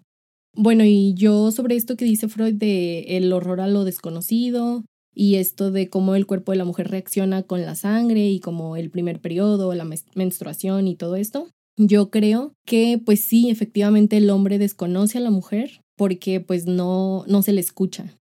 Bueno, 0.54 0.84
y 0.84 1.12
yo 1.14 1.50
sobre 1.50 1.76
esto 1.76 1.96
que 1.96 2.06
dice 2.06 2.28
Freud 2.28 2.54
de 2.54 3.16
el 3.16 3.32
horror 3.32 3.60
a 3.60 3.66
lo 3.66 3.84
desconocido, 3.84 4.84
y 5.14 5.36
esto 5.36 5.70
de 5.70 5.88
cómo 5.88 6.14
el 6.14 6.26
cuerpo 6.26 6.52
de 6.52 6.58
la 6.58 6.64
mujer 6.64 6.88
reacciona 6.88 7.42
con 7.42 7.62
la 7.62 7.74
sangre 7.74 8.28
y 8.28 8.40
como 8.40 8.76
el 8.76 8.90
primer 8.90 9.20
periodo, 9.20 9.74
la 9.74 9.88
menstruación 10.14 10.88
y 10.88 10.96
todo 10.96 11.16
esto. 11.16 11.48
Yo 11.76 12.10
creo 12.10 12.54
que 12.66 13.00
pues 13.04 13.24
sí, 13.24 13.50
efectivamente 13.50 14.16
el 14.18 14.30
hombre 14.30 14.58
desconoce 14.58 15.18
a 15.18 15.22
la 15.22 15.30
mujer 15.30 15.82
porque 15.96 16.40
pues 16.40 16.66
no, 16.66 17.24
no 17.26 17.42
se 17.42 17.52
le 17.52 17.60
escucha. 17.60 18.18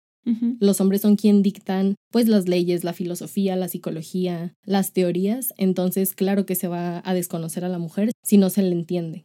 Los 0.60 0.80
hombres 0.80 1.00
son 1.00 1.16
quien 1.16 1.42
dictan 1.42 1.96
pues 2.12 2.28
las 2.28 2.46
leyes, 2.46 2.84
la 2.84 2.92
filosofía, 2.92 3.56
la 3.56 3.66
psicología, 3.66 4.54
las 4.64 4.92
teorías, 4.92 5.52
entonces 5.56 6.14
claro 6.14 6.46
que 6.46 6.54
se 6.54 6.68
va 6.68 7.02
a 7.04 7.14
desconocer 7.14 7.64
a 7.64 7.68
la 7.68 7.78
mujer 7.78 8.12
si 8.22 8.36
no 8.36 8.48
se 8.48 8.62
le 8.62 8.70
entiende. 8.70 9.24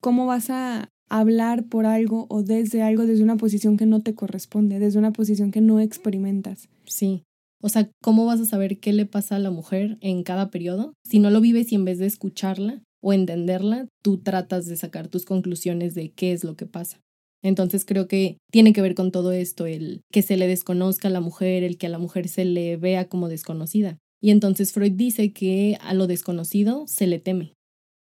¿Cómo 0.00 0.24
vas 0.24 0.48
a 0.48 0.88
hablar 1.08 1.64
por 1.64 1.86
algo 1.86 2.26
o 2.28 2.42
desde 2.42 2.82
algo 2.82 3.06
desde 3.06 3.22
una 3.22 3.36
posición 3.36 3.76
que 3.76 3.86
no 3.86 4.02
te 4.02 4.14
corresponde, 4.14 4.78
desde 4.78 4.98
una 4.98 5.12
posición 5.12 5.50
que 5.50 5.60
no 5.60 5.80
experimentas? 5.80 6.68
Sí. 6.84 7.22
O 7.62 7.68
sea, 7.68 7.90
¿cómo 8.02 8.26
vas 8.26 8.40
a 8.40 8.44
saber 8.44 8.78
qué 8.78 8.92
le 8.92 9.06
pasa 9.06 9.36
a 9.36 9.40
la 9.40 9.50
mujer 9.50 9.98
en 10.00 10.22
cada 10.22 10.50
periodo 10.50 10.94
si 11.04 11.18
no 11.18 11.30
lo 11.30 11.40
vives 11.40 11.72
y 11.72 11.74
en 11.74 11.84
vez 11.84 11.98
de 11.98 12.06
escucharla 12.06 12.82
o 13.02 13.12
entenderla, 13.12 13.86
tú 14.02 14.18
tratas 14.18 14.66
de 14.66 14.76
sacar 14.76 15.08
tus 15.08 15.24
conclusiones 15.24 15.94
de 15.94 16.10
qué 16.10 16.32
es 16.32 16.44
lo 16.44 16.56
que 16.56 16.66
pasa? 16.66 17.00
Entonces 17.42 17.84
creo 17.84 18.08
que 18.08 18.38
tiene 18.50 18.72
que 18.72 18.82
ver 18.82 18.94
con 18.94 19.12
todo 19.12 19.32
esto, 19.32 19.66
el 19.66 20.00
que 20.12 20.22
se 20.22 20.36
le 20.36 20.48
desconozca 20.48 21.08
a 21.08 21.10
la 21.10 21.20
mujer, 21.20 21.62
el 21.62 21.78
que 21.78 21.86
a 21.86 21.90
la 21.90 21.98
mujer 21.98 22.28
se 22.28 22.44
le 22.44 22.76
vea 22.76 23.08
como 23.08 23.28
desconocida. 23.28 23.98
Y 24.20 24.30
entonces 24.30 24.72
Freud 24.72 24.92
dice 24.92 25.32
que 25.32 25.78
a 25.80 25.94
lo 25.94 26.06
desconocido 26.06 26.84
se 26.88 27.06
le 27.06 27.18
teme. 27.18 27.52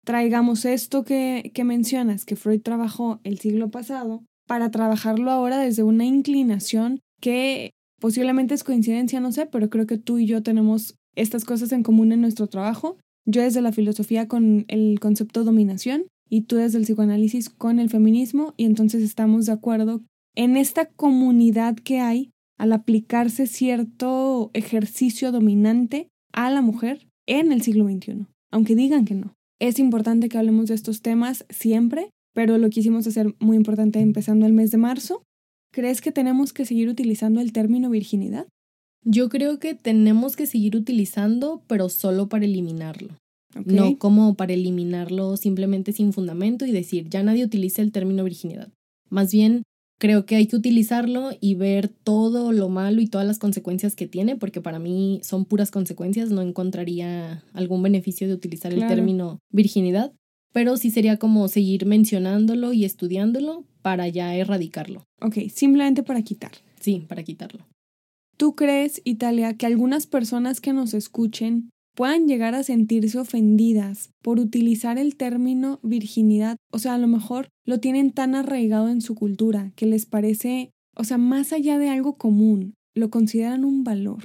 Traigamos 0.04 0.66
esto 0.66 1.04
que, 1.04 1.52
que 1.54 1.64
mencionas, 1.64 2.26
que 2.26 2.36
Freud 2.36 2.62
trabajó 2.62 3.20
el 3.24 3.40
siglo 3.40 3.72
pasado, 3.72 4.24
para 4.48 4.72
trabajarlo 4.72 5.32
ahora 5.32 5.58
desde 5.58 5.84
una 5.84 6.06
inclinación 6.06 7.00
que 7.22 7.72
posiblemente 8.00 8.54
es 8.54 8.64
coincidencia, 8.64 9.20
no 9.20 9.32
sé, 9.32 9.46
pero 9.46 9.70
creo 9.70 9.88
que 9.88 9.98
tú 9.98 10.18
y 10.18 10.26
yo 10.26 10.44
tenemos 10.44 10.96
estas 11.16 11.46
cosas 11.46 11.72
en 11.72 11.84
común 11.84 12.12
en 12.12 12.22
nuestro 12.22 12.48
trabajo. 12.48 12.98
Yo 13.26 13.42
desde 13.42 13.62
la 13.62 13.72
filosofía 13.72 14.28
con 14.28 14.66
el 14.68 15.00
concepto 15.00 15.44
dominación 15.44 16.08
y 16.30 16.42
tú 16.42 16.58
desde 16.58 16.78
el 16.78 16.84
psicoanálisis 16.84 17.50
con 17.50 17.80
el 17.80 17.90
feminismo 17.90 18.54
y 18.58 18.66
entonces 18.66 19.04
estamos 19.04 19.46
de 19.46 19.54
acuerdo 19.54 20.02
en 20.36 20.58
esta 20.58 20.86
comunidad 20.86 21.76
que 21.76 22.00
hay 22.00 22.32
al 22.58 22.74
aplicarse 22.74 23.48
cierto 23.48 24.52
ejercicio 24.54 25.32
dominante 25.32 26.10
a 26.34 26.50
la 26.50 26.62
mujer 26.62 27.08
en 27.26 27.52
el 27.52 27.62
siglo 27.62 27.86
XXI, 27.86 28.28
aunque 28.52 28.76
digan 28.76 29.06
que 29.06 29.16
no. 29.16 29.34
Es 29.64 29.80
importante 29.80 30.28
que 30.28 30.38
hablemos 30.38 30.68
de 30.68 30.76
estos 30.76 31.02
temas 31.02 31.46
siempre, 31.50 32.10
pero 32.34 32.58
lo 32.58 32.70
quisimos 32.70 33.08
hacer 33.08 33.34
muy 33.40 33.56
importante 33.56 34.02
empezando 34.02 34.46
el 34.46 34.52
mes 34.52 34.72
de 34.72 34.78
marzo. 34.78 35.24
¿Crees 35.72 36.02
que 36.02 36.12
tenemos 36.12 36.52
que 36.52 36.66
seguir 36.66 36.90
utilizando 36.90 37.40
el 37.40 37.54
término 37.54 37.90
virginidad? 37.90 38.46
Yo 39.06 39.30
creo 39.30 39.60
que 39.60 39.74
tenemos 39.74 40.36
que 40.36 40.48
seguir 40.48 40.76
utilizando, 40.76 41.64
pero 41.68 41.88
solo 41.88 42.28
para 42.28 42.44
eliminarlo. 42.44 43.16
No 43.64 43.98
como 43.98 44.34
para 44.34 44.52
eliminarlo 44.52 45.38
simplemente 45.38 45.94
sin 45.94 46.12
fundamento 46.12 46.66
y 46.66 46.74
decir, 46.74 47.08
ya 47.08 47.24
nadie 47.24 47.46
utiliza 47.46 47.82
el 47.82 47.94
término 47.94 48.26
virginidad. 48.26 48.68
Más 49.10 49.32
bien, 49.32 49.64
creo 50.04 50.26
que 50.26 50.36
hay 50.36 50.48
que 50.48 50.58
utilizarlo 50.58 51.30
y 51.40 51.56
ver 51.56 51.88
todo 51.88 52.52
lo 52.52 52.68
malo 52.68 53.00
y 53.00 53.08
todas 53.08 53.26
las 53.26 53.40
consecuencias 53.40 53.96
que 53.96 54.06
tiene, 54.06 54.36
porque 54.36 54.60
para 54.60 54.78
mí 54.78 55.22
son 55.24 55.46
puras 55.46 55.72
consecuencias, 55.72 56.30
no 56.30 56.42
encontraría 56.42 57.42
algún 57.54 57.82
beneficio 57.82 58.28
de 58.28 58.34
utilizar 58.34 58.74
el 58.74 58.86
término 58.86 59.40
virginidad, 59.50 60.12
pero 60.52 60.76
sí 60.76 60.92
sería 60.92 61.16
como 61.16 61.48
seguir 61.48 61.86
mencionándolo 61.86 62.74
y 62.74 62.84
estudiándolo 62.84 63.64
para 63.82 64.10
ya 64.10 64.36
erradicarlo. 64.36 65.06
Ok, 65.22 65.38
simplemente 65.50 66.04
para 66.04 66.22
quitar. 66.22 66.52
Sí, 66.82 67.06
para 67.08 67.24
quitarlo. 67.24 67.66
¿Tú 68.36 68.56
crees, 68.56 69.02
Italia, 69.06 69.56
que 69.56 69.68
algunas 69.68 70.06
personas 70.06 70.60
que 70.60 70.74
nos 70.74 70.94
escuchen 70.94 71.70
puedan 71.96 72.28
llegar 72.28 72.56
a 72.56 72.64
sentirse 72.64 73.20
ofendidas 73.20 74.10
por 74.22 74.40
utilizar 74.40 74.98
el 74.98 75.16
término 75.16 75.80
virginidad. 75.84 76.58
O 76.72 76.80
sea, 76.80 76.96
a 76.96 76.98
lo 76.98 77.08
mejor 77.08 77.50
lo 77.66 77.80
tienen 77.80 78.12
tan 78.12 78.36
arraigado 78.36 78.90
en 78.90 79.02
su 79.02 79.16
cultura 79.16 79.72
que 79.76 79.86
les 79.86 80.06
parece, 80.06 80.72
o 80.96 81.04
sea, 81.04 81.18
más 81.18 81.54
allá 81.54 81.78
de 81.78 81.90
algo 81.90 82.18
común, 82.18 82.76
lo 82.96 83.10
consideran 83.10 83.66
un 83.66 83.84
valor. 83.84 84.24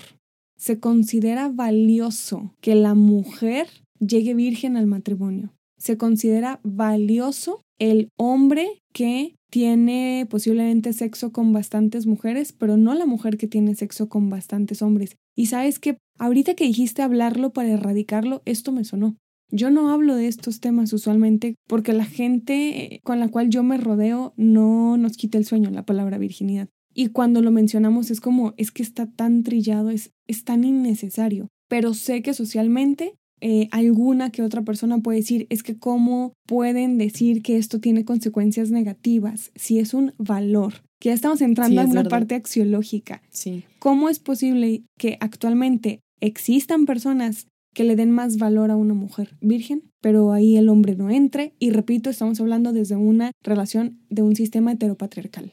Se 0.56 0.80
considera 0.80 1.48
valioso 1.48 2.54
que 2.60 2.74
la 2.74 2.94
mujer 2.94 3.68
llegue 4.00 4.34
virgen 4.34 4.76
al 4.76 4.86
matrimonio. 4.86 5.52
Se 5.76 5.96
considera 5.96 6.60
valioso 6.64 7.60
el 7.78 8.08
hombre 8.16 8.82
que 8.92 9.36
tiene 9.50 10.26
posiblemente 10.28 10.92
sexo 10.92 11.32
con 11.32 11.52
bastantes 11.52 12.06
mujeres, 12.06 12.52
pero 12.52 12.76
no 12.76 12.94
la 12.94 13.06
mujer 13.06 13.38
que 13.38 13.46
tiene 13.46 13.74
sexo 13.74 14.08
con 14.08 14.28
bastantes 14.28 14.82
hombres. 14.82 15.16
Y 15.36 15.46
sabes 15.46 15.78
que 15.78 15.98
ahorita 16.18 16.54
que 16.54 16.64
dijiste 16.64 17.02
hablarlo 17.02 17.52
para 17.52 17.70
erradicarlo, 17.70 18.42
esto 18.44 18.72
me 18.72 18.84
sonó. 18.84 19.16
Yo 19.50 19.70
no 19.70 19.90
hablo 19.90 20.14
de 20.14 20.28
estos 20.28 20.60
temas 20.60 20.92
usualmente 20.92 21.54
porque 21.66 21.94
la 21.94 22.04
gente 22.04 23.00
con 23.02 23.18
la 23.18 23.28
cual 23.28 23.48
yo 23.48 23.62
me 23.62 23.78
rodeo 23.78 24.34
no 24.36 24.98
nos 24.98 25.16
quita 25.16 25.38
el 25.38 25.46
sueño 25.46 25.70
la 25.70 25.86
palabra 25.86 26.18
virginidad. 26.18 26.68
Y 26.94 27.08
cuando 27.08 27.40
lo 27.40 27.50
mencionamos 27.50 28.10
es 28.10 28.20
como, 28.20 28.54
es 28.56 28.70
que 28.70 28.82
está 28.82 29.06
tan 29.06 29.44
trillado, 29.44 29.90
es, 29.90 30.12
es 30.26 30.44
tan 30.44 30.64
innecesario. 30.64 31.48
Pero 31.68 31.94
sé 31.94 32.22
que 32.22 32.34
socialmente 32.34 33.14
eh, 33.40 33.68
alguna 33.70 34.30
que 34.30 34.42
otra 34.42 34.62
persona 34.62 34.98
puede 34.98 35.18
decir, 35.18 35.46
es 35.48 35.62
que 35.62 35.78
cómo 35.78 36.32
pueden 36.46 36.98
decir 36.98 37.42
que 37.42 37.56
esto 37.56 37.78
tiene 37.78 38.04
consecuencias 38.04 38.70
negativas 38.70 39.52
si 39.54 39.78
es 39.78 39.94
un 39.94 40.12
valor, 40.18 40.82
que 41.00 41.10
ya 41.10 41.14
estamos 41.14 41.40
entrando 41.40 41.80
en 41.80 41.90
una 41.90 42.04
parte 42.04 42.34
axiológica. 42.34 43.22
Sí. 43.30 43.64
¿Cómo 43.78 44.08
es 44.08 44.18
posible 44.18 44.82
que 44.98 45.16
actualmente 45.20 46.00
existan 46.20 46.86
personas 46.86 47.46
que 47.74 47.84
le 47.84 47.96
den 47.96 48.10
más 48.10 48.38
valor 48.38 48.70
a 48.70 48.76
una 48.76 48.94
mujer 48.94 49.36
virgen, 49.40 49.90
pero 50.00 50.32
ahí 50.32 50.56
el 50.56 50.68
hombre 50.68 50.96
no 50.96 51.10
entre? 51.10 51.54
Y 51.58 51.70
repito, 51.70 52.10
estamos 52.10 52.40
hablando 52.40 52.72
desde 52.72 52.96
una 52.96 53.32
relación 53.42 54.00
de 54.08 54.22
un 54.22 54.34
sistema 54.34 54.72
heteropatriarcal. 54.72 55.52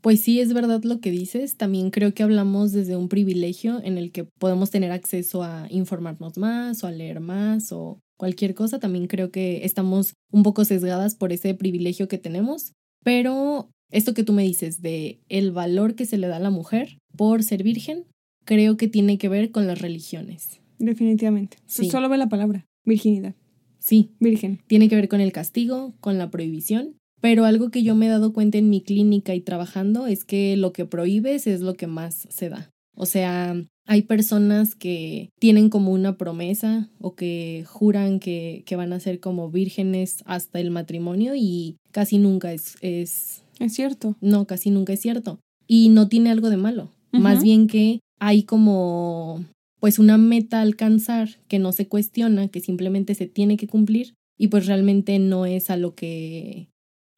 Pues 0.00 0.22
sí, 0.22 0.40
es 0.40 0.54
verdad 0.54 0.82
lo 0.82 1.00
que 1.00 1.10
dices. 1.10 1.56
También 1.56 1.90
creo 1.90 2.14
que 2.14 2.22
hablamos 2.22 2.72
desde 2.72 2.96
un 2.96 3.08
privilegio 3.08 3.82
en 3.84 3.98
el 3.98 4.12
que 4.12 4.24
podemos 4.24 4.70
tener 4.70 4.92
acceso 4.92 5.42
a 5.42 5.66
informarnos 5.68 6.38
más 6.38 6.82
o 6.82 6.86
a 6.86 6.90
leer 6.90 7.20
más 7.20 7.70
o 7.70 8.00
cualquier 8.16 8.54
cosa. 8.54 8.78
También 8.78 9.08
creo 9.08 9.30
que 9.30 9.64
estamos 9.64 10.14
un 10.32 10.42
poco 10.42 10.64
sesgadas 10.64 11.14
por 11.14 11.32
ese 11.32 11.54
privilegio 11.54 12.08
que 12.08 12.16
tenemos. 12.16 12.72
Pero 13.04 13.68
esto 13.90 14.14
que 14.14 14.24
tú 14.24 14.32
me 14.32 14.42
dices 14.42 14.80
de 14.80 15.20
el 15.28 15.52
valor 15.52 15.94
que 15.94 16.06
se 16.06 16.16
le 16.16 16.28
da 16.28 16.36
a 16.36 16.40
la 16.40 16.50
mujer 16.50 16.98
por 17.16 17.42
ser 17.42 17.62
virgen, 17.62 18.06
creo 18.50 18.76
que 18.76 18.88
tiene 18.88 19.16
que 19.16 19.28
ver 19.28 19.52
con 19.52 19.68
las 19.68 19.80
religiones. 19.80 20.60
Definitivamente. 20.80 21.58
Solo 21.68 22.08
ve 22.08 22.18
la 22.18 22.28
palabra, 22.28 22.66
virginidad. 22.84 23.36
Sí. 23.78 24.10
Virgen. 24.18 24.58
Tiene 24.66 24.88
que 24.88 24.96
ver 24.96 25.06
con 25.06 25.20
el 25.20 25.30
castigo, 25.30 25.94
con 26.00 26.18
la 26.18 26.32
prohibición 26.32 26.96
pero 27.20 27.44
algo 27.44 27.70
que 27.70 27.82
yo 27.82 27.94
me 27.94 28.06
he 28.06 28.08
dado 28.08 28.32
cuenta 28.32 28.58
en 28.58 28.70
mi 28.70 28.80
clínica 28.80 29.34
y 29.34 29.42
trabajando 29.42 30.06
es 30.06 30.24
que 30.24 30.56
lo 30.56 30.72
que 30.72 30.86
prohíbes 30.86 31.46
es 31.46 31.60
lo 31.60 31.74
que 31.74 31.86
más 31.86 32.26
se 32.30 32.48
da. 32.48 32.70
O 32.96 33.04
sea, 33.04 33.62
hay 33.86 34.02
personas 34.02 34.74
que 34.74 35.28
tienen 35.38 35.68
como 35.68 35.92
una 35.92 36.16
promesa 36.16 36.88
o 36.98 37.14
que 37.14 37.64
juran 37.66 38.20
que, 38.20 38.62
que 38.64 38.76
van 38.76 38.94
a 38.94 39.00
ser 39.00 39.20
como 39.20 39.50
vírgenes 39.50 40.22
hasta 40.24 40.60
el 40.60 40.70
matrimonio 40.70 41.34
y 41.36 41.76
casi 41.90 42.16
nunca 42.16 42.54
es, 42.54 42.76
es... 42.80 43.44
Es 43.58 43.74
cierto. 43.74 44.16
No, 44.22 44.46
casi 44.46 44.70
nunca 44.70 44.94
es 44.94 45.00
cierto. 45.00 45.40
Y 45.66 45.90
no 45.90 46.08
tiene 46.08 46.30
algo 46.30 46.48
de 46.48 46.56
malo. 46.56 46.94
Más 47.12 47.42
bien 47.42 47.66
que 47.66 48.00
hay 48.20 48.44
como 48.44 49.44
pues 49.80 49.98
una 49.98 50.18
meta 50.18 50.58
a 50.58 50.62
alcanzar 50.62 51.40
que 51.48 51.58
no 51.58 51.72
se 51.72 51.88
cuestiona, 51.88 52.48
que 52.48 52.60
simplemente 52.60 53.14
se 53.14 53.26
tiene 53.26 53.56
que 53.56 53.66
cumplir 53.66 54.14
y 54.38 54.48
pues 54.48 54.66
realmente 54.66 55.18
no 55.18 55.46
es 55.46 55.70
a 55.70 55.76
lo 55.76 55.94
que 55.94 56.68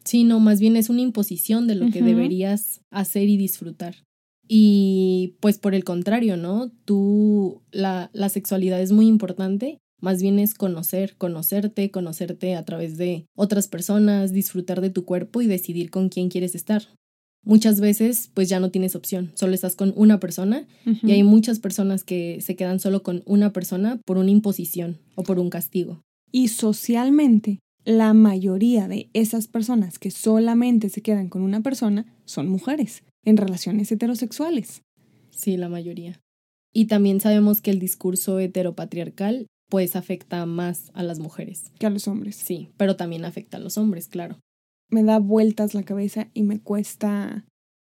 Sí, 0.04 0.24
no, 0.24 0.40
más 0.40 0.60
bien 0.60 0.76
es 0.76 0.90
una 0.90 1.00
imposición 1.00 1.66
de 1.66 1.76
lo 1.76 1.90
que 1.90 2.02
deberías 2.02 2.80
hacer 2.90 3.28
y 3.28 3.36
disfrutar. 3.36 3.94
Y 4.48 5.36
pues 5.40 5.58
por 5.58 5.74
el 5.74 5.84
contrario, 5.84 6.36
¿no? 6.36 6.70
Tú, 6.84 7.62
la, 7.70 8.10
la 8.12 8.28
sexualidad 8.28 8.80
es 8.80 8.90
muy 8.90 9.06
importante, 9.06 9.78
más 10.00 10.20
bien 10.20 10.40
es 10.40 10.54
conocer, 10.54 11.16
conocerte, 11.16 11.90
conocerte 11.90 12.56
a 12.56 12.64
través 12.64 12.96
de 12.96 13.26
otras 13.36 13.68
personas, 13.68 14.32
disfrutar 14.32 14.80
de 14.80 14.90
tu 14.90 15.04
cuerpo 15.04 15.40
y 15.40 15.46
decidir 15.46 15.90
con 15.90 16.08
quién 16.08 16.28
quieres 16.28 16.56
estar. 16.56 16.82
Muchas 17.44 17.80
veces 17.80 18.30
pues 18.34 18.48
ya 18.48 18.60
no 18.60 18.70
tienes 18.70 18.94
opción, 18.94 19.32
solo 19.34 19.54
estás 19.54 19.74
con 19.74 19.92
una 19.96 20.20
persona 20.20 20.66
y 20.84 21.10
hay 21.10 21.24
muchas 21.24 21.58
personas 21.58 22.04
que 22.04 22.40
se 22.40 22.54
quedan 22.54 22.78
solo 22.78 23.02
con 23.02 23.22
una 23.26 23.52
persona 23.52 24.00
por 24.04 24.16
una 24.16 24.30
imposición 24.30 24.98
o 25.16 25.24
por 25.24 25.40
un 25.40 25.50
castigo. 25.50 26.02
Y 26.30 26.48
socialmente 26.48 27.58
la 27.84 28.14
mayoría 28.14 28.86
de 28.86 29.10
esas 29.12 29.48
personas 29.48 29.98
que 29.98 30.12
solamente 30.12 30.88
se 30.88 31.02
quedan 31.02 31.28
con 31.28 31.42
una 31.42 31.62
persona 31.62 32.06
son 32.24 32.48
mujeres 32.48 33.02
en 33.24 33.36
relaciones 33.36 33.90
heterosexuales. 33.90 34.82
Sí, 35.30 35.56
la 35.56 35.68
mayoría. 35.68 36.20
Y 36.72 36.86
también 36.86 37.20
sabemos 37.20 37.60
que 37.60 37.70
el 37.70 37.80
discurso 37.80 38.38
heteropatriarcal 38.38 39.46
pues 39.68 39.96
afecta 39.96 40.46
más 40.46 40.90
a 40.94 41.02
las 41.02 41.18
mujeres. 41.18 41.72
Que 41.78 41.86
a 41.86 41.90
los 41.90 42.06
hombres. 42.06 42.36
Sí, 42.36 42.68
pero 42.76 42.96
también 42.96 43.24
afecta 43.24 43.56
a 43.56 43.60
los 43.60 43.78
hombres, 43.78 44.06
claro. 44.06 44.38
Me 44.92 45.02
da 45.02 45.18
vueltas 45.18 45.74
la 45.74 45.82
cabeza 45.82 46.28
y 46.34 46.44
me 46.44 46.60
cuesta... 46.60 47.44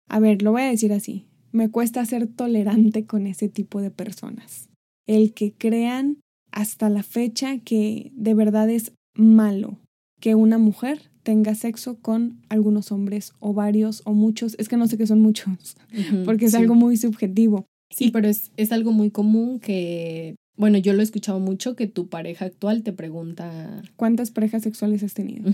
A 0.08 0.20
ver, 0.20 0.42
lo 0.42 0.52
voy 0.52 0.64
a 0.64 0.70
decir 0.70 0.94
así. 0.94 1.26
Me 1.52 1.70
cuesta 1.70 2.06
ser 2.06 2.28
tolerante 2.28 3.06
con 3.06 3.26
ese 3.26 3.50
tipo 3.50 3.82
de 3.82 3.90
personas. 3.90 4.70
El 5.08 5.34
que 5.34 5.54
crean 5.54 6.18
hasta 6.52 6.90
la 6.90 7.02
fecha 7.02 7.60
que 7.60 8.12
de 8.16 8.34
verdad 8.34 8.70
es 8.70 8.92
malo 9.16 9.80
que 10.20 10.36
una 10.36 10.58
mujer 10.58 11.10
tenga 11.24 11.56
sexo 11.56 12.00
con 12.00 12.42
algunos 12.50 12.92
hombres 12.92 13.34
o 13.40 13.54
varios 13.54 14.02
o 14.06 14.14
muchos. 14.14 14.56
Es 14.60 14.68
que 14.68 14.78
no 14.78 14.88
sé 14.88 14.98
qué 14.98 15.08
son 15.08 15.22
muchos, 15.22 15.78
porque 16.26 16.46
es 16.46 16.56
algo 16.56 16.76
muy 16.76 16.98
subjetivo. 16.98 17.66
Sí, 17.92 18.12
pero 18.12 18.28
es, 18.28 18.52
es 18.58 18.72
algo 18.72 18.92
muy 18.92 19.10
común 19.10 19.60
que, 19.60 20.36
bueno, 20.60 20.78
yo 20.78 20.92
lo 20.92 21.00
he 21.00 21.04
escuchado 21.04 21.40
mucho, 21.40 21.78
que 21.78 21.88
tu 21.88 22.10
pareja 22.10 22.44
actual 22.44 22.84
te 22.84 22.92
pregunta... 22.92 23.82
¿Cuántas 23.96 24.30
parejas 24.30 24.62
sexuales 24.62 25.04
has 25.04 25.14
tenido? 25.14 25.50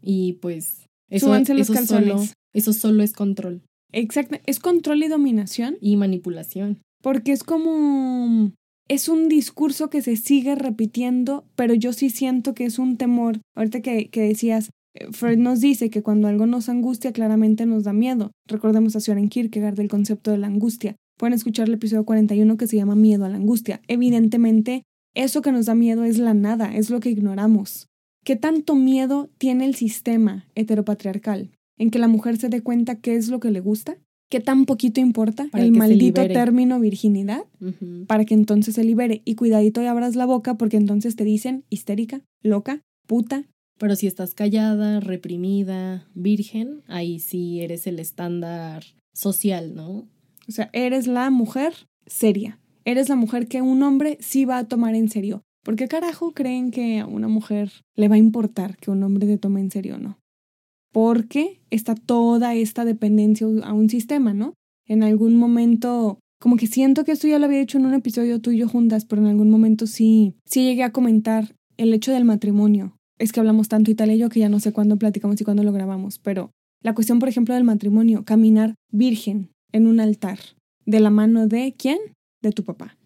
Y 0.00 0.34
pues 0.34 0.86
eso, 1.10 1.34
eso, 1.34 1.74
solo, 1.84 2.22
eso 2.52 2.72
solo 2.72 3.02
es 3.02 3.12
control. 3.14 3.62
Exacto, 3.90 4.36
es 4.46 4.60
control 4.60 5.02
y 5.02 5.08
dominación. 5.08 5.76
Y 5.80 5.96
manipulación. 5.96 6.78
Porque 7.02 7.32
es 7.32 7.42
como... 7.42 8.52
Es 8.86 9.08
un 9.08 9.28
discurso 9.28 9.90
que 9.90 10.02
se 10.02 10.14
sigue 10.14 10.54
repitiendo, 10.54 11.44
pero 11.56 11.74
yo 11.74 11.92
sí 11.92 12.08
siento 12.08 12.54
que 12.54 12.64
es 12.64 12.78
un 12.78 12.96
temor. 12.96 13.40
Ahorita 13.56 13.80
que, 13.80 14.08
que 14.08 14.20
decías, 14.20 14.70
eh, 14.94 15.08
Freud 15.10 15.38
nos 15.38 15.60
dice 15.60 15.90
que 15.90 16.04
cuando 16.04 16.28
algo 16.28 16.46
nos 16.46 16.68
angustia, 16.68 17.12
claramente 17.12 17.66
nos 17.66 17.82
da 17.82 17.92
miedo. 17.92 18.30
Recordemos 18.46 18.94
a 18.94 19.00
Søren 19.00 19.30
Kierkegaard 19.30 19.74
del 19.74 19.88
concepto 19.88 20.30
de 20.30 20.38
la 20.38 20.46
angustia. 20.46 20.94
Pueden 21.16 21.34
escuchar 21.34 21.68
el 21.68 21.74
episodio 21.74 22.04
41 22.04 22.56
que 22.56 22.66
se 22.66 22.76
llama 22.76 22.94
Miedo 22.94 23.24
a 23.24 23.28
la 23.28 23.36
angustia. 23.36 23.80
Evidentemente, 23.88 24.82
eso 25.14 25.42
que 25.42 25.52
nos 25.52 25.66
da 25.66 25.74
miedo 25.74 26.04
es 26.04 26.18
la 26.18 26.34
nada, 26.34 26.74
es 26.74 26.90
lo 26.90 27.00
que 27.00 27.10
ignoramos. 27.10 27.86
¿Qué 28.24 28.36
tanto 28.36 28.74
miedo 28.74 29.30
tiene 29.38 29.66
el 29.66 29.74
sistema 29.74 30.46
heteropatriarcal? 30.54 31.50
¿En 31.78 31.90
que 31.90 31.98
la 31.98 32.08
mujer 32.08 32.36
se 32.36 32.48
dé 32.48 32.62
cuenta 32.62 32.96
qué 32.96 33.16
es 33.16 33.28
lo 33.28 33.38
que 33.38 33.50
le 33.50 33.60
gusta? 33.60 33.98
¿Qué 34.30 34.40
tan 34.40 34.64
poquito 34.64 35.00
importa 35.00 35.48
el 35.52 35.72
maldito 35.72 36.26
término 36.26 36.80
virginidad? 36.80 37.44
Para 38.08 38.24
que 38.24 38.34
entonces 38.34 38.74
se 38.74 38.82
libere. 38.82 39.22
Y 39.24 39.34
cuidadito 39.34 39.82
y 39.82 39.86
abras 39.86 40.16
la 40.16 40.26
boca 40.26 40.56
porque 40.56 40.76
entonces 40.76 41.14
te 41.14 41.24
dicen 41.24 41.64
histérica, 41.68 42.22
loca, 42.42 42.80
puta. 43.06 43.44
Pero 43.78 43.94
si 43.94 44.06
estás 44.06 44.34
callada, 44.34 45.00
reprimida, 45.00 46.08
virgen, 46.14 46.82
ahí 46.88 47.18
sí 47.18 47.60
eres 47.60 47.86
el 47.86 47.98
estándar 47.98 48.84
social, 49.12 49.74
¿no? 49.74 50.08
O 50.48 50.52
sea, 50.52 50.70
eres 50.72 51.06
la 51.06 51.30
mujer 51.30 51.74
seria. 52.06 52.58
Eres 52.84 53.08
la 53.08 53.16
mujer 53.16 53.48
que 53.48 53.62
un 53.62 53.82
hombre 53.82 54.18
sí 54.20 54.44
va 54.44 54.58
a 54.58 54.64
tomar 54.64 54.94
en 54.94 55.08
serio. 55.08 55.42
¿Por 55.64 55.76
qué 55.76 55.88
carajo 55.88 56.32
creen 56.32 56.70
que 56.70 57.00
a 57.00 57.06
una 57.06 57.28
mujer 57.28 57.72
le 57.96 58.08
va 58.08 58.16
a 58.16 58.18
importar 58.18 58.76
que 58.76 58.90
un 58.90 59.02
hombre 59.02 59.26
te 59.26 59.38
tome 59.38 59.60
en 59.60 59.70
serio 59.70 59.94
o 59.94 59.98
no? 59.98 60.18
Porque 60.92 61.62
está 61.70 61.94
toda 61.94 62.54
esta 62.54 62.84
dependencia 62.84 63.46
a 63.64 63.72
un 63.72 63.88
sistema, 63.88 64.34
¿no? 64.34 64.52
En 64.86 65.02
algún 65.02 65.36
momento, 65.36 66.18
como 66.38 66.56
que 66.56 66.66
siento 66.66 67.04
que 67.04 67.12
esto 67.12 67.26
ya 67.26 67.38
lo 67.38 67.46
había 67.46 67.62
hecho 67.62 67.78
en 67.78 67.86
un 67.86 67.94
episodio 67.94 68.40
tuyo 68.40 68.68
juntas, 68.68 69.06
pero 69.06 69.22
en 69.22 69.28
algún 69.28 69.48
momento 69.48 69.86
sí, 69.86 70.34
sí 70.44 70.64
llegué 70.64 70.82
a 70.82 70.92
comentar 70.92 71.56
el 71.78 71.94
hecho 71.94 72.12
del 72.12 72.26
matrimonio. 72.26 72.98
Es 73.18 73.32
que 73.32 73.40
hablamos 73.40 73.68
tanto 73.68 73.90
y 73.90 73.94
tal 73.94 74.10
y 74.10 74.18
yo 74.18 74.28
que 74.28 74.40
ya 74.40 74.50
no 74.50 74.60
sé 74.60 74.72
cuándo 74.72 74.98
platicamos 74.98 75.40
y 75.40 75.44
cuándo 75.44 75.64
lo 75.64 75.72
grabamos, 75.72 76.18
pero 76.18 76.50
la 76.82 76.94
cuestión, 76.94 77.18
por 77.18 77.30
ejemplo, 77.30 77.54
del 77.54 77.64
matrimonio, 77.64 78.24
caminar 78.26 78.74
virgen 78.92 79.53
en 79.74 79.86
un 79.86 80.00
altar, 80.00 80.38
de 80.86 81.00
la 81.00 81.10
mano 81.10 81.46
de 81.46 81.74
quién? 81.76 81.98
De 82.40 82.52
tu 82.52 82.64
papá 82.64 82.96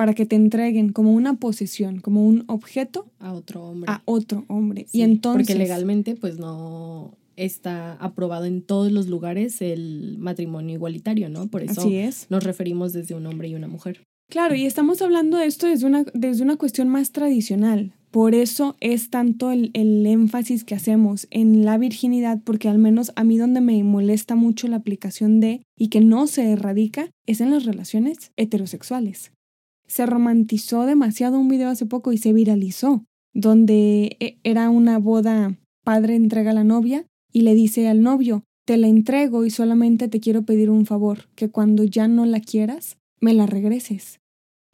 para 0.00 0.14
que 0.14 0.24
te 0.24 0.34
entreguen 0.34 0.94
como 0.94 1.12
una 1.12 1.34
posesión, 1.34 2.00
como 2.00 2.26
un 2.26 2.44
objeto 2.46 3.12
a 3.18 3.34
otro 3.34 3.62
hombre. 3.62 3.92
A 3.92 4.00
otro 4.06 4.46
hombre. 4.48 4.86
y 4.92 5.02
entonces 5.02 5.46
porque 5.46 5.58
legalmente 5.58 6.16
pues 6.16 6.38
no 6.38 7.18
está 7.36 7.96
aprobado 7.96 8.46
en 8.46 8.62
todos 8.62 8.90
los 8.92 9.08
lugares 9.08 9.60
el 9.60 10.16
matrimonio 10.18 10.74
igualitario, 10.74 11.28
¿no? 11.28 11.48
Por 11.48 11.62
eso 11.62 11.86
nos 12.30 12.44
referimos 12.44 12.94
desde 12.94 13.14
un 13.14 13.26
hombre 13.26 13.48
y 13.48 13.54
una 13.54 13.68
mujer. 13.68 14.02
Claro, 14.30 14.54
y 14.54 14.64
estamos 14.64 15.02
hablando 15.02 15.36
de 15.36 15.44
esto 15.44 15.66
desde 15.66 15.84
una, 15.84 16.06
desde 16.14 16.44
una 16.44 16.56
cuestión 16.56 16.88
más 16.88 17.12
tradicional. 17.12 17.92
Por 18.10 18.34
eso 18.34 18.76
es 18.80 19.10
tanto 19.10 19.52
el, 19.52 19.70
el, 19.72 20.04
énfasis 20.04 20.64
que 20.64 20.74
hacemos 20.74 21.28
en 21.30 21.64
la 21.64 21.78
virginidad, 21.78 22.40
porque 22.42 22.68
al 22.68 22.78
menos 22.78 23.12
a 23.14 23.24
mí 23.24 23.38
donde 23.38 23.60
me 23.60 23.82
molesta 23.84 24.34
mucho 24.34 24.66
la 24.66 24.76
aplicación 24.76 25.40
de 25.40 25.62
y 25.76 25.88
que 25.88 26.00
no 26.00 26.26
se 26.26 26.50
erradica 26.50 27.10
es 27.26 27.40
en 27.40 27.50
las 27.50 27.64
relaciones 27.64 28.32
heterosexuales 28.36 29.32
se 29.90 30.06
romantizó 30.06 30.86
demasiado 30.86 31.40
un 31.40 31.48
video 31.48 31.68
hace 31.68 31.84
poco 31.84 32.12
y 32.12 32.18
se 32.18 32.32
viralizó, 32.32 33.04
donde 33.34 34.16
e, 34.20 34.38
era 34.44 34.70
una 34.70 34.98
boda, 34.98 35.58
padre 35.82 36.14
entrega 36.14 36.52
a 36.52 36.54
la 36.54 36.62
novia 36.62 37.06
y 37.32 37.40
le 37.40 37.56
dice 37.56 37.88
al 37.88 38.00
novio, 38.00 38.44
te 38.64 38.76
la 38.76 38.86
entrego 38.86 39.44
y 39.44 39.50
solamente 39.50 40.06
te 40.06 40.20
quiero 40.20 40.44
pedir 40.44 40.70
un 40.70 40.86
favor, 40.86 41.28
que 41.34 41.50
cuando 41.50 41.82
ya 41.82 42.06
no 42.06 42.24
la 42.24 42.38
quieras, 42.38 42.98
me 43.20 43.34
la 43.34 43.46
regreses. 43.46 44.20